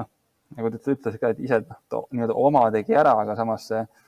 noh, 0.00 0.10
nagu 0.56 0.72
ta 0.74 0.96
ütles 0.96 1.20
ka, 1.20 1.32
et 1.34 1.46
ise 1.46 1.62
noh, 1.62 2.08
nii-öelda 2.10 2.38
oma 2.48 2.66
tegi 2.74 2.98
ära, 2.98 3.14
aga 3.22 3.38
samas 3.38 3.70
see 3.70 3.84
no 3.84 4.07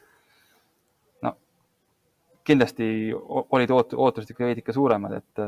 kindlasti 2.50 2.86
olid 3.14 3.72
oot-, 3.74 3.96
ootused 3.96 4.34
ikka 4.34 4.48
veidike 4.48 4.74
suuremad, 4.76 5.18
et 5.20 5.44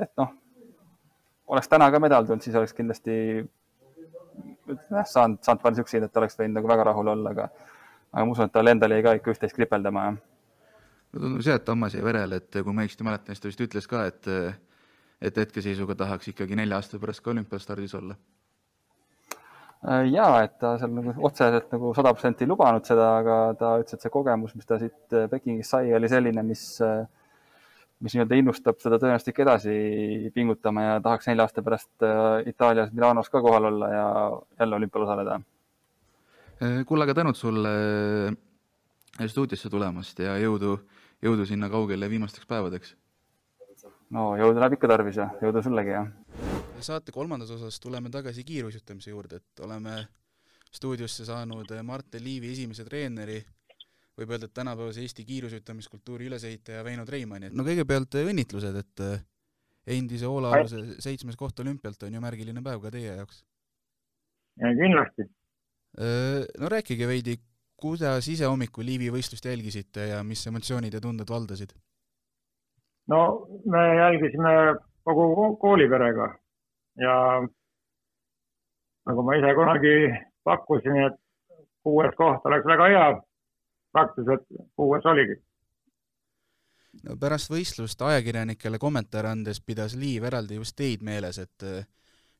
et 0.00 0.12
noh, 0.16 0.32
oleks 1.52 1.68
täna 1.68 1.90
ka 1.92 2.00
medal 2.02 2.26
tulnud, 2.26 2.44
siis 2.44 2.56
oleks 2.56 2.74
kindlasti 2.76 3.16
jah, 4.70 5.06
saanud, 5.06 5.40
saanud 5.44 5.62
palju 5.62 5.80
siukseid, 5.80 6.06
et 6.06 6.20
oleks 6.20 6.38
võinud 6.38 6.58
nagu 6.58 6.70
väga 6.70 6.86
rahul 6.90 7.12
olla, 7.14 7.34
aga, 7.34 7.48
aga 8.12 8.24
ma 8.26 8.34
usun, 8.34 8.48
et 8.48 8.56
tal 8.56 8.72
endal 8.72 8.94
jäi 8.94 9.04
ka 9.06 9.14
ikka 9.18 9.34
üht-teist 9.34 9.58
kripeldama. 9.58 10.08
no 10.14 11.22
tundub 11.22 11.44
see, 11.46 11.56
et 11.56 11.72
hammas 11.74 11.96
jäi 11.96 12.04
verele, 12.06 12.40
et 12.40 12.60
kui 12.60 12.74
ma 12.74 12.86
õigesti 12.86 13.06
mäletan, 13.06 13.34
siis 13.34 13.44
ta 13.44 13.50
vist 13.50 13.64
ütles 13.66 13.90
ka, 13.90 14.04
et, 14.10 14.30
et 15.20 15.40
hetkeseisuga 15.44 15.98
tahaks 16.04 16.32
ikkagi 16.32 16.58
nelja 16.58 16.80
aasta 16.80 17.02
pärast 17.02 17.24
ka 17.24 17.34
olümpiastardis 17.34 17.96
olla. 17.98 18.16
Ja 20.12 20.26
et 20.44 20.58
ta 20.60 20.74
seal 20.78 20.92
nagu 20.92 21.14
otseselt 21.24 21.70
nagu 21.72 21.94
sada 21.96 22.12
protsenti 22.12 22.44
ei 22.44 22.50
lubanud 22.50 22.84
seda, 22.84 23.06
aga 23.22 23.36
ta 23.56 23.76
ütles, 23.80 23.96
et 23.96 24.04
see 24.04 24.12
kogemus, 24.12 24.52
mis 24.54 24.68
ta 24.68 24.76
siit 24.80 25.16
Pekingist 25.30 25.72
sai, 25.72 25.94
oli 25.96 26.10
selline, 26.12 26.44
mis 26.44 26.64
äh, 26.84 27.06
mis 28.00 28.14
nii-öelda 28.16 28.38
innustab 28.40 28.80
seda 28.80 28.98
tõenäoliselt 29.00 29.32
ikka 29.32 29.44
edasi 29.44 29.72
pingutama 30.34 30.84
ja 30.86 30.92
tahaks 31.04 31.28
nelja 31.28 31.46
aasta 31.46 31.64
pärast 31.64 32.06
äh, 32.06 32.48
Itaalias 32.48 32.92
Milanos 32.96 33.28
ka 33.32 33.42
kohal 33.44 33.68
olla 33.70 33.90
ja 33.92 34.06
jälle 34.60 34.76
olümpial 34.76 35.04
osaleda. 35.04 35.40
Äh, 36.62 36.80
kuule, 36.88 37.04
aga 37.04 37.16
tänud 37.20 37.36
sulle 37.36 37.74
äh, 38.30 39.26
stuudiosse 39.28 39.70
tulemast 39.72 40.24
ja 40.24 40.38
jõudu, 40.40 40.78
jõudu 41.24 41.48
sinna 41.48 41.68
kaugele 41.72 42.08
viimasteks 42.10 42.48
päevadeks. 42.48 42.96
no 44.10 44.32
jõudu 44.40 44.58
läheb 44.58 44.78
ikka 44.78 44.88
tarvis 44.88 45.20
ja 45.20 45.28
jõudu 45.44 45.62
sullegi 45.62 45.94
ja. 45.98 46.06
Saate 46.82 47.12
kolmandas 47.12 47.50
osas 47.50 47.80
tuleme 47.80 48.10
tagasi 48.10 48.44
kiiruisutamise 48.44 49.10
juurde, 49.10 49.40
et 49.40 49.64
oleme 49.64 49.96
stuudiosse 50.70 51.24
saanud 51.24 51.72
Martin 51.82 52.24
Liivi 52.24 52.52
esimese 52.52 52.84
treeneri 52.84 53.40
võib 54.20 54.34
öelda, 54.34 54.48
et 54.48 54.54
tänapäevase 54.54 55.04
Eesti 55.04 55.24
kiirusütamiskultuuri 55.24 56.28
ülesehitaja 56.28 56.84
Veino 56.84 57.06
Treimani, 57.08 57.48
et 57.48 57.56
no 57.56 57.64
kõigepealt 57.66 58.16
äh, 58.20 58.30
õnnitlused, 58.30 58.80
et 58.82 59.04
äh, 59.06 59.22
endise 59.96 60.28
Oola-aluse 60.28 61.00
seitsmes 61.02 61.38
koht 61.40 61.60
olümpialt 61.64 62.02
on 62.06 62.16
ju 62.16 62.22
märgiline 62.22 62.62
päev 62.64 62.82
ka 62.84 62.92
teie 62.94 63.14
jaoks. 63.16 63.44
kindlasti. 64.60 65.28
Äh, 66.00 66.42
no 66.60 66.72
rääkige 66.72 67.08
veidi, 67.08 67.38
kuidas 67.80 68.28
ise 68.28 68.48
hommikul 68.50 68.84
Liivi 68.86 69.08
võistlust 69.14 69.46
jälgisite 69.48 70.10
ja 70.12 70.20
mis 70.24 70.44
emotsioonid 70.46 70.94
ja 70.94 71.00
tunded 71.00 71.30
valdasid? 71.30 71.72
no 73.08 73.48
me 73.66 73.80
jälgisime 73.96 74.52
kogu 75.02 75.56
kooliperega 75.62 76.28
ja 76.98 77.14
nagu 79.06 79.22
ma 79.22 79.36
ise 79.38 79.54
kunagi 79.54 79.94
pakkusin, 80.44 80.98
et 81.06 81.18
kuues 81.84 82.14
koht 82.16 82.46
oleks 82.46 82.66
väga 82.66 82.88
hea 82.92 83.06
praktiliselt 83.92 84.46
kuues 84.76 85.06
oligi. 85.06 85.36
no 87.06 87.16
pärast 87.20 87.50
võistlust 87.52 88.02
ajakirjanikele 88.02 88.78
kommentaare 88.78 89.30
andes 89.30 89.60
pidas 89.60 89.94
Liiv 89.96 90.26
eraldi 90.30 90.58
just 90.58 90.76
teid 90.76 91.02
meeles, 91.06 91.38
et 91.38 91.66
äh, 91.66 91.84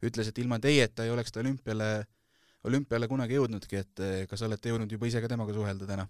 ütles, 0.03 0.29
et 0.29 0.39
ilma 0.39 0.59
teieta 0.59 1.05
ei 1.05 1.11
oleks 1.11 1.33
ta 1.33 1.41
olümpiale, 1.41 1.91
olümpiale 2.65 3.09
kunagi 3.09 3.39
jõudnudki, 3.39 3.85
et 3.85 4.03
äh, 4.05 4.17
kas 4.31 4.43
olete 4.43 4.73
jõudnud 4.73 4.93
juba 4.93 5.07
ise 5.07 5.23
ka 5.23 5.29
temaga 5.29 5.55
suhelda 5.55 5.87
täna? 5.87 6.07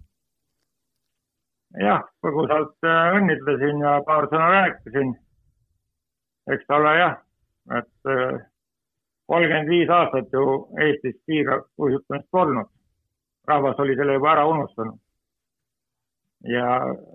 jah, 1.78 2.02
põgusalt 2.24 2.76
äh, 2.86 3.16
õnnitlesin 3.18 3.84
ja 3.84 3.98
paar 4.06 4.26
sõna 4.32 4.48
rääkisin. 4.56 5.12
eks 6.50 6.66
ta 6.66 6.80
ole 6.80 6.96
jah, 6.98 7.18
et 7.78 8.10
kolmkümmend 9.30 9.68
viis 9.68 9.90
aastat 9.94 10.32
ju 10.32 10.44
Eestis 10.86 11.16
kiirustamist 11.26 12.30
polnud. 12.30 12.66
rahvas 13.46 13.78
oli 13.78 13.96
selle 13.96 14.14
juba 14.14 14.32
ära 14.32 14.46
unustanud 14.46 14.98
ja 16.48 16.66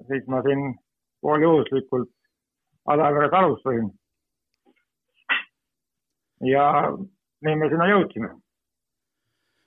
siis 0.07 0.27
ma 0.27 0.41
siin 0.41 0.75
pooljuhuslikult 1.21 2.09
Adaveres 2.85 3.33
alustasin. 3.33 3.87
ja 6.45 6.65
nii 7.41 7.55
me 7.55 7.69
sinna 7.69 7.87
jõudsime. 7.89 8.29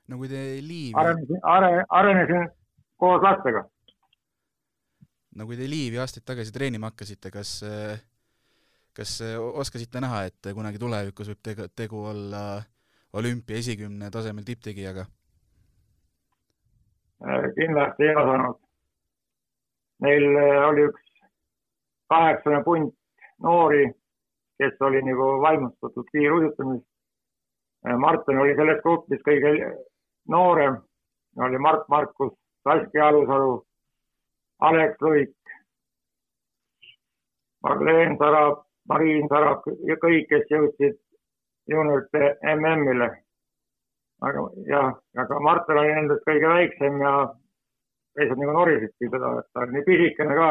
no 0.09 0.19
kui 0.19 0.29
te 0.29 0.43
liivi. 0.63 0.95
arenesin, 0.95 1.41
are-, 1.43 1.85
arenesin 1.89 2.47
koos 2.97 3.23
lastega. 3.23 3.65
no 5.35 5.47
kui 5.47 5.57
te 5.57 5.67
liivi 5.71 5.99
aastaid 5.99 6.25
tagasi 6.25 6.55
treenima 6.55 6.93
hakkasite, 6.93 7.31
kas, 7.31 7.59
kas 8.99 9.19
oskasite 9.63 10.03
näha, 10.03 10.25
et 10.27 10.51
kunagi 10.55 10.81
tulevikus 10.83 11.31
võib 11.31 11.43
tegu, 11.47 11.69
tegu 11.79 12.03
olla 12.11 12.43
olümpia 13.15 13.63
esikümne 13.63 14.11
tasemel 14.11 14.47
tipptegijaga? 14.47 15.07
kindlasti 17.55 18.07
ei 18.07 18.15
osanud 18.15 18.59
meil 20.01 20.37
äh, 20.37 20.69
oli 20.69 20.87
üks 20.89 21.03
kaheksane 22.11 22.63
punt 22.65 22.95
noori, 23.43 23.89
kes 24.59 24.77
oli 24.81 25.03
nagu 25.07 25.31
vaimustatud 25.43 26.07
kiiruisutamist. 26.13 26.87
Äh, 27.87 27.97
Martin 27.97 28.39
oli 28.39 28.57
selles 28.59 28.83
grupis 28.83 29.23
kõige 29.27 29.55
noorem, 30.31 30.79
oli 31.39 31.59
Mart 31.59 31.89
Markus, 31.89 32.35
Saskia 32.67 33.09
Alusalu, 33.09 33.59
Alex 34.71 35.03
Luik, 35.03 35.35
Marleen 37.63 38.17
Sarap, 38.19 38.65
Mariin 38.89 39.29
Sarap 39.29 39.67
ja 39.89 39.97
kõik, 40.03 40.29
kes 40.31 40.47
jõudsid 40.51 40.97
juuniorite 41.69 42.37
MM-ile. 42.57 43.11
aga 44.27 44.45
jah, 44.67 44.95
aga 45.23 45.41
Martin 45.41 45.79
oli 45.79 45.93
nendest 45.95 46.25
kõige 46.27 46.49
väiksem 46.51 46.97
ja 47.03 47.13
teised 48.19 48.41
nagu 48.41 48.55
norisidki 48.57 49.11
teda, 49.13 49.35
et 49.39 49.47
ta 49.53 49.63
on 49.63 49.75
nii 49.75 49.85
pisikene 49.87 50.35
ka. 50.35 50.49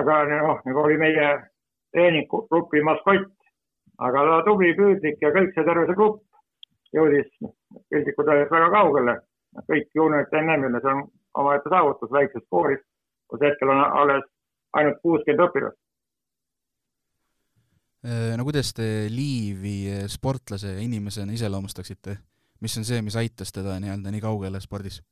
aga 0.00 0.16
noh, 0.30 0.62
nagu 0.64 0.80
oli 0.80 0.96
meie 0.98 1.28
treeninggrupi 1.92 2.82
maskott, 2.82 3.30
aga 3.98 4.24
ta 4.30 4.42
tubli, 4.48 4.72
püüdlik 4.78 5.22
ja 5.22 5.30
kõik 5.36 5.54
see 5.54 5.66
terve 5.68 5.86
see 5.86 5.98
grupp 6.00 6.24
jõudis 6.96 7.28
piltlikult 7.90 8.28
öeldes 8.28 8.50
väga 8.50 8.70
kaugele. 8.74 9.16
kõik 9.68 9.88
juuniorid 9.94 10.34
NM-ile, 10.40 10.80
see 10.80 10.92
on 10.94 11.06
omaette 11.34 11.70
saavutus 11.70 12.10
väikses 12.16 12.44
koolis, 12.50 12.82
kus 13.28 13.42
hetkel 13.42 13.70
on 13.70 13.80
alles 13.84 14.26
ainult 14.78 15.00
kuuskümmend 15.02 15.46
õpilast. 15.46 15.78
Äh, 18.04 18.36
no 18.36 18.44
kuidas 18.48 18.72
te 18.72 19.06
Liivi 19.12 20.08
sportlase 20.08 20.74
ja 20.74 20.80
inimesena 20.80 21.32
iseloomustaksite, 21.36 22.16
mis 22.60 22.76
on 22.80 22.84
see, 22.88 23.02
mis 23.04 23.16
aitas 23.20 23.52
teda 23.52 23.76
nii-öelda 23.80 24.12
nii 24.12 24.22
kaugele 24.24 24.60
spordis? 24.60 25.02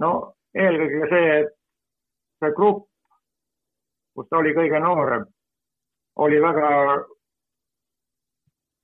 no 0.00 0.10
eelkõige 0.56 1.08
see, 1.12 1.36
et 1.40 1.52
see 2.40 2.52
grupp, 2.56 2.88
kus 4.16 4.28
ta 4.30 4.40
oli 4.40 4.54
kõige 4.56 4.80
noorem, 4.80 5.26
oli 6.24 6.40
väga 6.42 6.70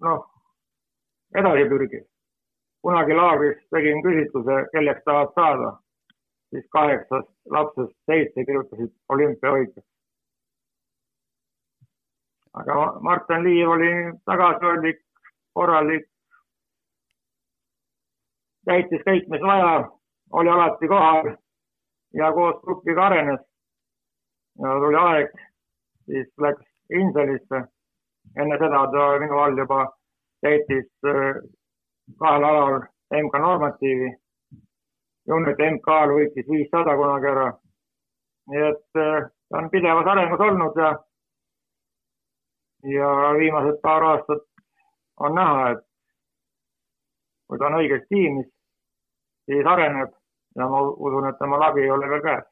noh, 0.07 0.25
edasipürgiv. 1.39 2.05
kunagi 2.83 3.15
laagris 3.15 3.61
tegin 3.71 4.03
küsitluse, 4.03 4.57
kelleks 4.73 5.05
tahad 5.07 5.33
saada, 5.39 5.69
siis 6.51 6.65
kaheksast 6.77 7.29
lapsest 7.57 7.95
seitse 8.11 8.45
kirjutasid 8.45 8.91
olümpiavõitjaks. 9.09 9.92
Aga 12.55 13.01
Martin 13.01 13.45
Liiv 13.45 13.69
oli 13.69 13.93
tagasihoidlik, 14.27 15.01
korralik, 15.55 16.07
täitis 18.65 19.05
kõik, 19.07 19.29
mis 19.33 19.43
vaja, 19.43 19.89
oli 20.33 20.53
alati 20.53 20.89
kohal 20.89 21.33
ja 22.15 22.33
koos 22.33 22.61
grupiga 22.65 23.07
arenes. 23.07 23.41
ja 24.63 24.75
tuli 24.85 24.97
aeg, 24.97 25.31
siis 26.07 26.29
läks 26.39 26.65
Inselisse. 26.91 27.65
enne 28.37 28.57
seda 28.59 28.87
ta 28.93 29.19
minu 29.21 29.39
all 29.39 29.59
juba 29.59 29.87
täitis 30.41 30.91
äh, 31.07 31.41
kahel 32.19 32.45
alal 32.45 32.81
MK 33.23 33.39
normatiivi. 33.39 34.11
juunite 35.29 35.71
MK-l 35.71 36.15
võitis 36.19 36.49
viissada 36.51 36.97
kunagi 36.97 37.27
ära. 37.27 37.49
nii 38.51 38.63
et 38.69 39.01
äh, 39.07 39.31
ta 39.49 39.59
on 39.59 39.71
pidevas 39.71 40.07
arengus 40.07 40.41
olnud 40.41 40.77
ja, 40.77 40.93
ja 42.83 43.09
viimased 43.39 43.81
paar 43.83 44.05
aastat 44.05 44.47
on 45.23 45.35
näha, 45.35 45.71
et 45.75 45.85
kui 47.47 47.59
ta 47.59 47.69
on 47.69 47.79
õiges 47.79 48.09
tiimis, 48.09 48.49
siis 49.47 49.67
areneb 49.67 50.11
ja 50.57 50.69
ma 50.69 50.81
usun, 50.91 51.29
et 51.29 51.39
tema 51.39 51.61
läbi 51.61 51.85
ei 51.85 51.95
ole 51.95 52.09
veel 52.11 52.25
käes. 52.25 52.51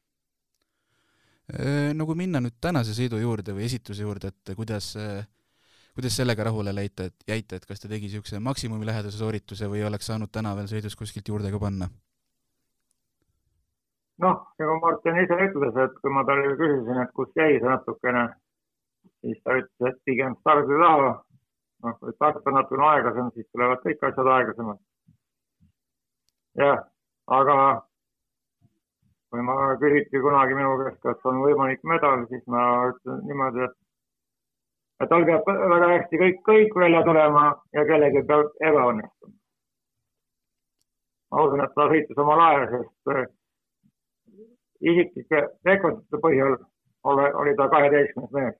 Äh, 1.51 1.91
no 1.93 2.07
kui 2.07 2.15
minna 2.15 2.39
nüüd 2.39 2.57
tänase 2.61 2.95
sõidu 2.95 3.19
juurde 3.19 3.55
või 3.57 3.67
esitluse 3.67 4.07
juurde, 4.07 4.31
et 4.31 4.55
kuidas 4.55 4.95
äh 4.95 5.21
kuidas 5.95 6.15
sellega 6.15 6.45
rahule 6.47 6.73
leite, 6.75 7.09
et 7.09 7.27
jäite, 7.27 7.57
et 7.59 7.65
kas 7.67 7.83
ta 7.83 7.89
tegi 7.91 8.07
niisuguse 8.07 8.39
maksimumilähedase 8.43 9.17
soorituse 9.17 9.67
või 9.71 9.83
oleks 9.87 10.07
saanud 10.07 10.31
täna 10.31 10.53
veel 10.55 10.69
sõidus 10.71 10.95
kuskilt 10.95 11.27
juurde 11.27 11.51
ka 11.51 11.59
panna? 11.59 11.89
noh, 14.21 14.41
nagu 14.61 14.77
Martin 14.83 15.17
ise 15.17 15.33
ütles, 15.47 15.77
et 15.81 15.93
kui 15.97 16.13
ma 16.13 16.21
talle 16.27 16.53
küsisin, 16.53 16.99
et 17.01 17.13
kus 17.17 17.31
jäi 17.35 17.55
see 17.57 17.65
natukene, 17.65 18.27
siis 19.21 19.43
ta 19.43 19.57
ütles, 19.59 19.91
et 19.91 19.99
pigem 20.05 20.35
stardi 20.39 20.79
taha. 20.83 21.11
noh, 21.83 21.95
kui 21.99 22.13
start 22.13 22.47
on 22.47 22.53
natukene 22.53 22.87
aeglasem, 22.87 23.29
siis 23.35 23.47
tulevad 23.51 23.79
kõik 23.85 24.03
asjad 24.09 24.27
aeglasemad. 24.35 24.81
jah, 26.61 26.83
aga 27.39 27.57
kui 29.31 29.41
ma 29.47 29.55
küsiti 29.81 30.21
kunagi 30.25 30.57
minu 30.57 30.77
käest, 30.83 30.99
kas 31.05 31.29
on 31.31 31.43
võimalik 31.45 31.83
medal, 31.93 32.25
siis 32.29 32.43
ma 32.51 32.63
ütlen 32.91 33.21
niimoodi, 33.27 33.67
et 33.67 33.77
et 35.01 35.09
tal 35.09 35.23
peab 35.25 35.47
väga 35.73 35.87
hästi 35.95 36.19
kõik, 36.21 36.41
kõik 36.47 36.75
välja 36.83 37.03
tulema 37.05 37.45
ja 37.77 37.85
kellelgi 37.89 38.25
peab 38.31 38.65
ebaõnnestuma. 38.69 39.33
ma 41.31 41.45
usun, 41.45 41.63
et 41.63 41.73
ta 41.75 41.87
sõitis 41.93 42.19
oma 42.25 42.35
lae, 42.41 42.67
sest 42.73 43.13
äh, 43.15 43.23
isiklike 44.91 45.41
rekordite 45.65 46.19
põhjal 46.25 46.57
ole, 47.11 47.27
oli 47.43 47.55
ta 47.57 47.69
kaheteistkümnes 47.71 48.35
mees. 48.37 48.57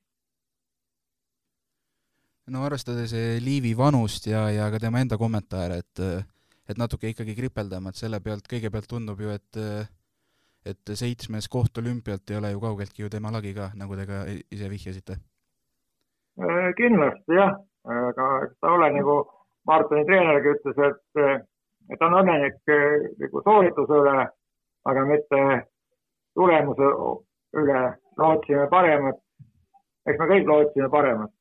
No 2.51 2.65
arvestades 2.67 3.15
äh, 3.17 3.39
Liivi 3.43 3.73
vanust 3.77 4.27
ja, 4.27 4.45
ja 4.51 4.69
ka 4.71 4.79
tema 4.83 5.01
enda 5.01 5.17
kommentaare, 5.17 5.81
et 5.85 6.03
äh, 6.03 6.21
et 6.69 6.77
natuke 6.77 7.09
ikkagi 7.09 7.33
kripeldama, 7.35 7.91
et 7.91 7.99
selle 7.99 8.21
pealt 8.23 8.45
kõigepealt 8.47 8.87
tundub 8.87 9.19
ju, 9.19 9.33
et 9.33 9.59
et 10.61 10.91
seitsmes 10.93 11.47
koht 11.49 11.79
olümpialt 11.81 12.29
ei 12.29 12.37
ole 12.37 12.51
ju 12.53 12.61
kaugeltki 12.61 13.01
ju 13.01 13.09
tema 13.09 13.31
lagi 13.33 13.55
ka, 13.57 13.71
nagu 13.75 13.97
te 13.97 14.05
ka 14.05 14.21
ise 14.29 14.69
vihjasite 14.69 15.17
Äh, 16.39 16.73
kindlasti 16.77 17.35
jah, 17.35 17.51
aga 17.83 18.27
ta 18.61 18.71
ole 18.71 18.87
nagu 18.95 19.15
Martini 19.67 20.05
treenergi 20.07 20.53
ütles, 20.55 20.77
et, 20.87 21.41
et 21.91 21.99
ta 21.99 22.07
on 22.07 22.15
õnnelik 22.21 22.71
nagu 23.19 23.41
soorituse 23.43 23.99
üle, 23.99 24.23
aga 24.89 25.03
mitte 25.09 25.41
tulemuse 26.39 26.93
üle. 27.61 27.81
lootsime 28.17 28.67
paremat. 28.69 29.19
eks 30.05 30.19
me 30.19 30.25
kõik 30.31 30.47
lootsime 30.47 30.89
paremat. 30.89 31.31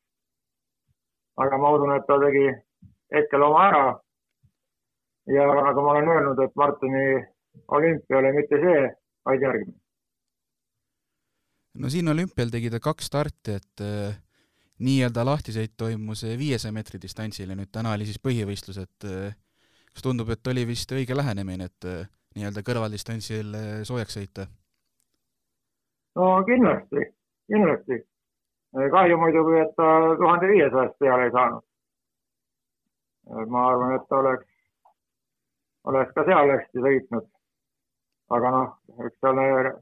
Aga 1.45 1.59
ma 1.59 1.75
usun, 1.77 1.93
et 1.97 2.07
ta 2.07 2.19
tegi 2.23 2.47
hetkel 3.15 3.43
oma 3.43 3.67
ära. 3.69 3.85
ja 5.31 5.47
nagu 5.47 5.83
ma 5.85 5.93
olen 5.93 6.09
öelnud, 6.09 6.41
et 6.45 6.57
Martini 6.57 7.05
olümpia 7.69 8.19
oli 8.19 8.33
mitte 8.33 8.59
see, 8.65 8.81
vaid 9.27 9.43
järgmine. 9.43 9.79
no 11.75 11.89
siin 11.89 12.09
olümpial 12.09 12.51
tegi 12.51 12.71
ta 12.71 12.81
kaks 12.81 13.13
starti, 13.13 13.61
et 13.61 13.87
äh 13.87 14.19
nii-öelda 14.81 15.25
lahtisõit 15.27 15.75
toimus 15.77 16.25
viiesaja 16.39 16.73
meetri 16.73 17.01
distantsil 17.03 17.51
ja 17.53 17.57
nüüd 17.59 17.71
täna 17.73 17.93
oli 17.95 18.07
siis 18.09 18.21
põhivõistlus, 18.23 18.81
et 18.81 19.09
eh, 19.09 19.35
kas 19.93 20.05
tundub, 20.05 20.31
et 20.33 20.53
oli 20.53 20.65
vist 20.69 20.93
õige 20.97 21.17
lähenemine, 21.17 21.69
et 21.69 21.89
eh, 21.89 22.07
nii-öelda 22.37 22.65
kõrvaldistantsil 22.67 23.57
eh, 23.59 23.73
soojaks 23.89 24.17
sõita? 24.17 24.47
no 26.17 26.33
kindlasti, 26.49 27.05
kindlasti. 27.53 28.01
Kahju 28.73 29.19
muidugi, 29.19 29.59
et 29.65 29.75
ta 29.77 29.89
tuhande 30.19 30.49
viiesajast 30.49 30.99
peale 30.99 31.25
ei 31.25 31.35
saanud. 31.37 31.65
ma 33.49 33.67
arvan, 33.69 33.95
et 33.95 34.09
ta 34.09 34.17
oleks, 34.17 34.47
oleks 35.85 36.13
ka 36.15 36.25
seal 36.25 36.51
hästi 36.55 36.85
sõitnud. 36.87 37.31
aga 38.31 38.51
noh, 38.51 38.69
eks 39.07 39.17
see 39.21 39.31
ole 39.31 39.73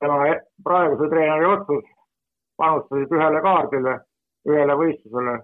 tema 0.00 0.16
praeguse 0.64 1.08
treeneri 1.10 1.46
otsus 1.46 1.84
panustasid 2.56 3.12
ühele 3.18 3.40
kaardile, 3.46 3.94
ühele 4.48 4.74
võistlusele, 4.80 5.38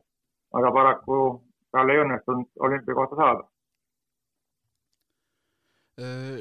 aga 0.59 0.73
paraku 0.73 1.21
tal 1.73 1.91
ei 1.91 2.03
õnnestunud 2.03 2.67
olümpiakohta 2.67 3.17
saada 3.17 3.47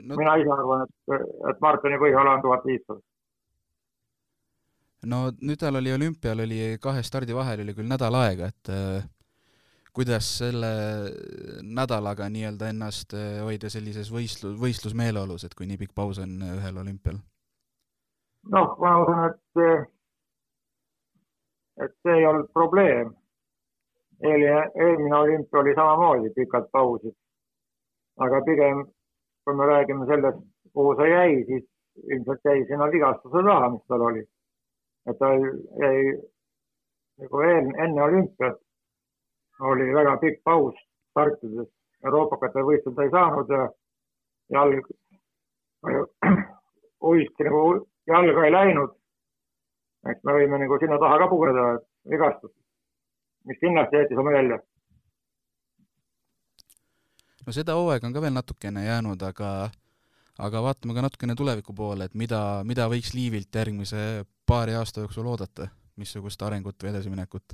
no,. 0.04 0.16
mina 0.18 0.36
ise 0.42 0.52
arvan, 0.56 0.86
et, 0.86 1.28
et 1.52 1.62
Martini 1.62 2.00
põhiala 2.02 2.38
on 2.38 2.42
tuhat 2.46 2.66
viissada. 2.66 3.00
No 5.08 5.30
nüüd 5.40 5.60
tal 5.62 5.80
oli 5.80 5.94
olümpial 5.94 6.44
oli 6.44 6.78
kahe 6.82 7.04
stardi 7.04 7.36
vahel 7.36 7.64
oli 7.64 7.76
küll 7.78 7.88
nädal 7.88 8.18
aega, 8.20 8.50
et 8.52 8.72
äh, 8.74 9.06
kuidas 9.96 10.28
selle 10.40 10.72
nädalaga 11.64 12.30
nii-öelda 12.32 12.70
ennast 12.74 13.16
hoida 13.44 13.72
sellises 13.72 14.12
võistlus, 14.14 14.58
võistlusmeeleolus, 14.60 15.46
et 15.46 15.56
kui 15.56 15.68
nii 15.70 15.80
pikk 15.82 15.96
paus 15.96 16.20
on 16.24 16.36
ühel 16.56 16.84
olümpial? 16.84 17.22
noh, 18.54 18.76
ma 18.80 18.98
usun, 19.04 19.26
et 19.30 19.90
et 21.84 21.96
see 22.04 22.20
ei 22.20 22.28
olnud 22.28 22.52
probleem. 22.54 23.16
eelmine, 24.24 24.64
eelmine 24.84 25.16
olümpia 25.16 25.60
oli 25.60 25.74
samamoodi 25.76 26.30
pikad 26.36 26.66
pausid. 26.72 27.16
aga 28.26 28.42
pigem, 28.48 28.84
kui 29.44 29.56
me 29.56 29.66
räägime 29.66 30.06
sellest, 30.06 30.42
kuhu 30.74 30.96
see 31.00 31.10
jäi, 31.10 31.44
siis 31.48 31.64
ilmselt 32.16 32.42
jäi 32.46 32.66
sinna 32.68 32.90
vigastuse 32.92 33.44
taha, 33.48 33.70
mis 33.76 33.86
tal 33.88 34.02
oli. 34.10 34.26
Et 35.08 35.20
ta 35.20 35.32
jäi 35.36 36.16
nagu 37.24 37.42
enne, 37.48 37.74
enne 37.84 38.04
olümpiat 38.04 38.60
oli 39.72 39.94
väga 39.94 40.18
pikk 40.18 40.44
paus 40.44 40.76
startides. 41.12 41.68
Euroopakate 42.04 42.64
võistluda 42.64 43.04
ei 43.04 43.12
saanud 43.12 43.50
ja 43.52 43.66
jalg, 44.56 44.86
uiski 47.12 47.48
nagu 47.48 47.64
jalga 48.08 48.46
ei 48.46 48.56
läinud 48.56 49.00
eks 50.08 50.24
me 50.24 50.36
võime 50.36 50.60
nagu 50.62 50.80
sinna 50.80 51.00
taha 51.02 51.20
ka 51.24 51.28
pugeda, 51.32 51.66
et 51.78 52.14
vigastus, 52.14 52.54
mis 53.50 53.60
kindlasti 53.62 54.00
jättis 54.00 54.22
oma 54.22 54.36
jälje. 54.36 54.60
no 57.46 57.56
seda 57.56 57.76
hooaega 57.76 58.08
on 58.08 58.16
ka 58.16 58.24
veel 58.24 58.36
natukene 58.36 58.86
jäänud, 58.86 59.24
aga, 59.26 59.52
aga 60.48 60.64
vaatame 60.64 60.96
ka 60.96 61.06
natukene 61.08 61.36
tuleviku 61.36 61.76
poole, 61.76 62.08
et 62.08 62.16
mida, 62.16 62.62
mida 62.64 62.88
võiks 62.92 63.16
Liivilt 63.18 63.56
järgmise 63.56 64.24
paari 64.50 64.74
aasta 64.76 65.02
jooksul 65.02 65.28
oodata, 65.30 65.68
missugust 65.96 66.42
arengut 66.42 66.84
või 66.84 66.90
edasiminekut? 66.90 67.54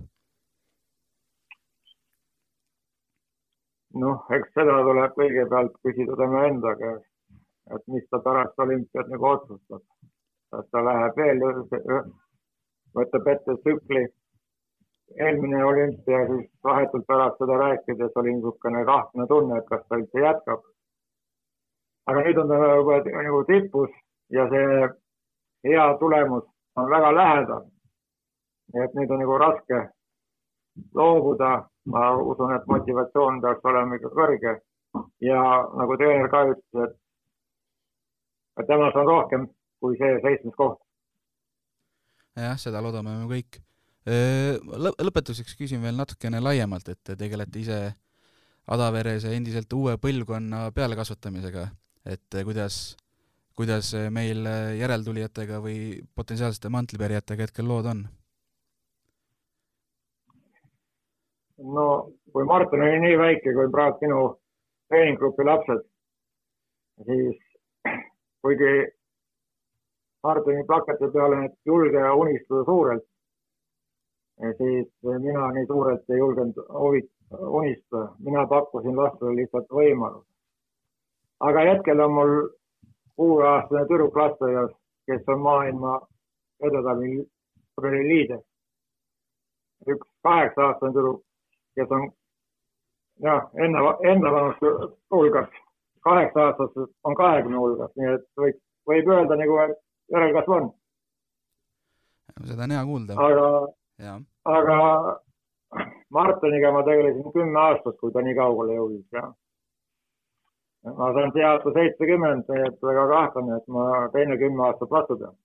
noh, 4.03 4.21
eks 4.37 4.53
seda 4.55 4.75
tuleb 4.87 5.17
kõigepealt 5.17 5.75
küsida 5.87 6.15
tema 6.21 6.45
enda 6.49 6.71
käest, 6.79 7.09
et 7.75 7.83
mis 7.91 8.07
ta 8.11 8.21
pärast 8.27 8.63
olümpiat 8.65 9.11
nagu 9.11 9.27
otsustab. 9.31 9.83
kas 10.51 10.71
ta 10.71 10.85
läheb 10.87 11.19
veel 11.19 11.43
võtab 12.99 13.27
ette 13.33 13.57
tsükli. 13.59 14.05
eelmine 15.19 15.65
olümpia, 15.65 16.23
siis 16.31 16.49
vahetult 16.63 17.07
pärast 17.11 17.37
seda 17.43 17.59
rääkides 17.65 18.19
oli 18.23 18.33
niisugune 18.39 18.85
kahtlane 18.85 19.27
tunne, 19.27 19.57
et 19.57 19.69
kas 19.69 19.83
ta 19.89 19.99
üldse 19.99 20.27
jätkab. 20.27 20.63
aga 22.07 22.27
nüüd 22.27 22.43
on 22.43 22.47
ta 22.47 22.75
juba 22.75 23.03
nagu 23.21 23.43
tipus 23.53 24.03
ja 24.39 24.49
see 24.49 24.91
hea 25.71 25.93
tulemus 25.99 26.54
on 26.75 26.89
väga 26.89 27.15
lähedal. 27.15 27.63
nii 28.73 28.83
et 28.83 28.95
nüüd 28.97 29.11
on 29.13 29.21
nagu 29.21 29.37
raske 29.37 29.81
loobuda, 30.93 31.51
ma 31.85 32.05
usun, 32.17 32.53
et 32.55 32.65
motivatsioon 32.67 33.41
peaks 33.41 33.67
olema 33.69 33.95
ikka 33.95 34.09
kõrge 34.15 34.55
ja 35.23 35.41
nagu 35.79 35.97
treener 35.99 36.31
ka 36.31 36.41
ütles, 36.51 36.87
et, 36.87 36.97
et 38.59 38.67
temas 38.67 38.97
on 38.99 39.07
rohkem 39.07 39.45
kui 39.79 39.97
see 39.99 40.17
seitsmes 40.23 40.57
koht. 40.57 40.81
jah, 42.35 42.57
seda 42.59 42.81
loodame 42.83 43.15
me 43.19 43.29
kõik. 43.31 43.61
Lõpetuseks 44.05 45.55
küsin 45.57 45.81
veel 45.81 45.95
natukene 45.97 46.41
laiemalt, 46.43 46.89
et 46.89 46.99
te 47.03 47.15
tegelete 47.19 47.61
ise 47.61 47.79
Adaveres 48.65 49.27
endiselt 49.29 49.73
uue 49.77 49.93
põlvkonna 50.01 50.71
pealekasvatamisega, 50.73 51.67
et 52.09 52.37
kuidas, 52.47 52.95
kuidas 53.55 53.93
meil 54.11 54.45
järeltulijatega 54.79 55.61
või 55.63 55.77
potentsiaalsete 56.15 56.69
mantlipärjatega 56.69 57.47
hetkel 57.47 57.67
lood 57.71 57.91
on? 57.91 58.05
no 61.57 62.11
kui 62.31 62.43
Martin 62.43 62.81
oli 62.81 62.99
nii 62.99 63.17
väike 63.17 63.53
kui 63.55 63.71
praegu 63.71 64.01
minu 64.01 64.21
treeninggrupi 64.89 65.45
lapsed, 65.47 65.81
siis 67.05 67.37
kuigi 68.41 68.73
Martini 70.23 70.63
plakati 70.65 71.11
peal 71.13 71.33
on, 71.37 71.43
et 71.45 71.53
julge 71.65 72.03
unistada 72.19 72.63
suurelt, 72.65 73.03
siis 74.57 74.87
mina 75.03 75.51
nii 75.57 75.65
suurelt 75.69 76.09
ei 76.09 76.17
julgenud 76.17 76.61
unistada, 77.59 78.07
mina 78.19 78.47
pakkusin 78.47 78.97
lastele 78.97 79.35
lihtsalt 79.35 79.69
võimalust. 79.79 80.29
aga 81.39 81.65
hetkel 81.69 81.99
on 81.99 82.13
mul 82.17 82.33
kuueaastane 83.15 83.85
tüdruk 83.89 84.15
lasteaias, 84.15 84.71
kes 85.07 85.23
on 85.27 85.39
maailma 85.39 85.99
edetabeli 86.67 88.07
liider. 88.09 88.41
üks 89.87 90.07
kaheksa-aastane 90.23 90.93
tüdruk, 90.93 91.21
kes 91.75 91.91
on 91.91 92.09
jah, 93.19 93.49
enne, 93.63 93.79
enda 94.11 94.31
vanuste 94.31 94.71
hulgas, 95.11 95.49
kaheksa 96.03 96.45
aastased 96.45 96.93
on 97.03 97.15
kahekümne 97.15 97.57
hulgas, 97.57 97.91
nii 97.95 98.13
et 98.15 98.25
võib, 98.41 98.59
võib 98.89 99.11
öelda 99.17 99.37
nagu, 99.41 99.57
et 99.65 99.77
järelkasv 100.15 100.55
on. 100.57 100.71
seda 102.43 102.67
on 102.67 102.75
hea 102.77 102.85
kuulda. 102.85 103.19
aga, 103.27 103.47
aga 104.57 104.77
Martiniga 106.09 106.71
ma 106.71 106.83
tegelesin 106.87 107.33
kümme 107.33 107.59
aastat, 107.59 107.97
kui 107.99 108.11
ta 108.11 108.21
nii 108.23 108.35
kaugele 108.35 108.77
jõudis 108.79 109.05
ja 109.11 109.25
ma 110.85 111.09
saan 111.17 111.33
see 111.33 111.45
aasta 111.45 111.73
seitsekümmend, 111.79 112.45
nii 112.49 112.67
et 112.67 112.85
väga 112.89 113.07
kahtlane, 113.13 113.57
et 113.57 113.67
ma 113.73 113.87
teine 114.13 114.37
kümme 114.41 114.67
aastat 114.67 114.91
vastu 114.91 115.17
pean. 115.21 115.35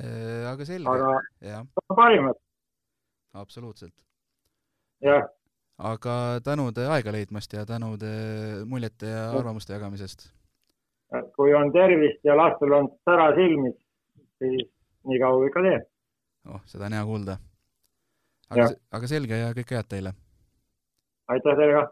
Äh, 0.00 0.44
aga 0.52 0.64
selge. 0.68 0.88
aga 0.90 1.96
parimad. 2.02 2.42
absoluutselt. 3.34 3.94
jah 5.04 5.24
aga 5.78 6.40
tänud 6.44 6.78
aega 6.78 7.12
leidmast 7.12 7.52
ja 7.52 7.66
tänud 7.66 8.00
muljete 8.64 9.06
ja 9.06 9.30
arvamuste 9.30 9.72
jagamisest. 9.72 10.30
kui 11.36 11.54
on 11.54 11.72
tervist 11.72 12.24
ja 12.24 12.36
lastel 12.36 12.72
on 12.72 12.88
sära 13.04 13.28
silmis, 13.36 13.76
siis 14.38 14.70
nii 15.04 15.20
kaua 15.20 15.46
ikka 15.46 15.62
teeb. 15.62 15.84
oh, 16.48 16.60
seda 16.66 16.86
on 16.86 16.92
hea 16.92 17.04
kuulda. 17.04 17.36
aga, 18.50 18.70
aga 18.90 19.06
selge 19.06 19.38
ja 19.38 19.52
kõike 19.52 19.76
head 19.76 19.90
teile! 19.92 20.14
aitäh 21.28 21.60
teile 21.60 21.72
ka! 21.80 21.84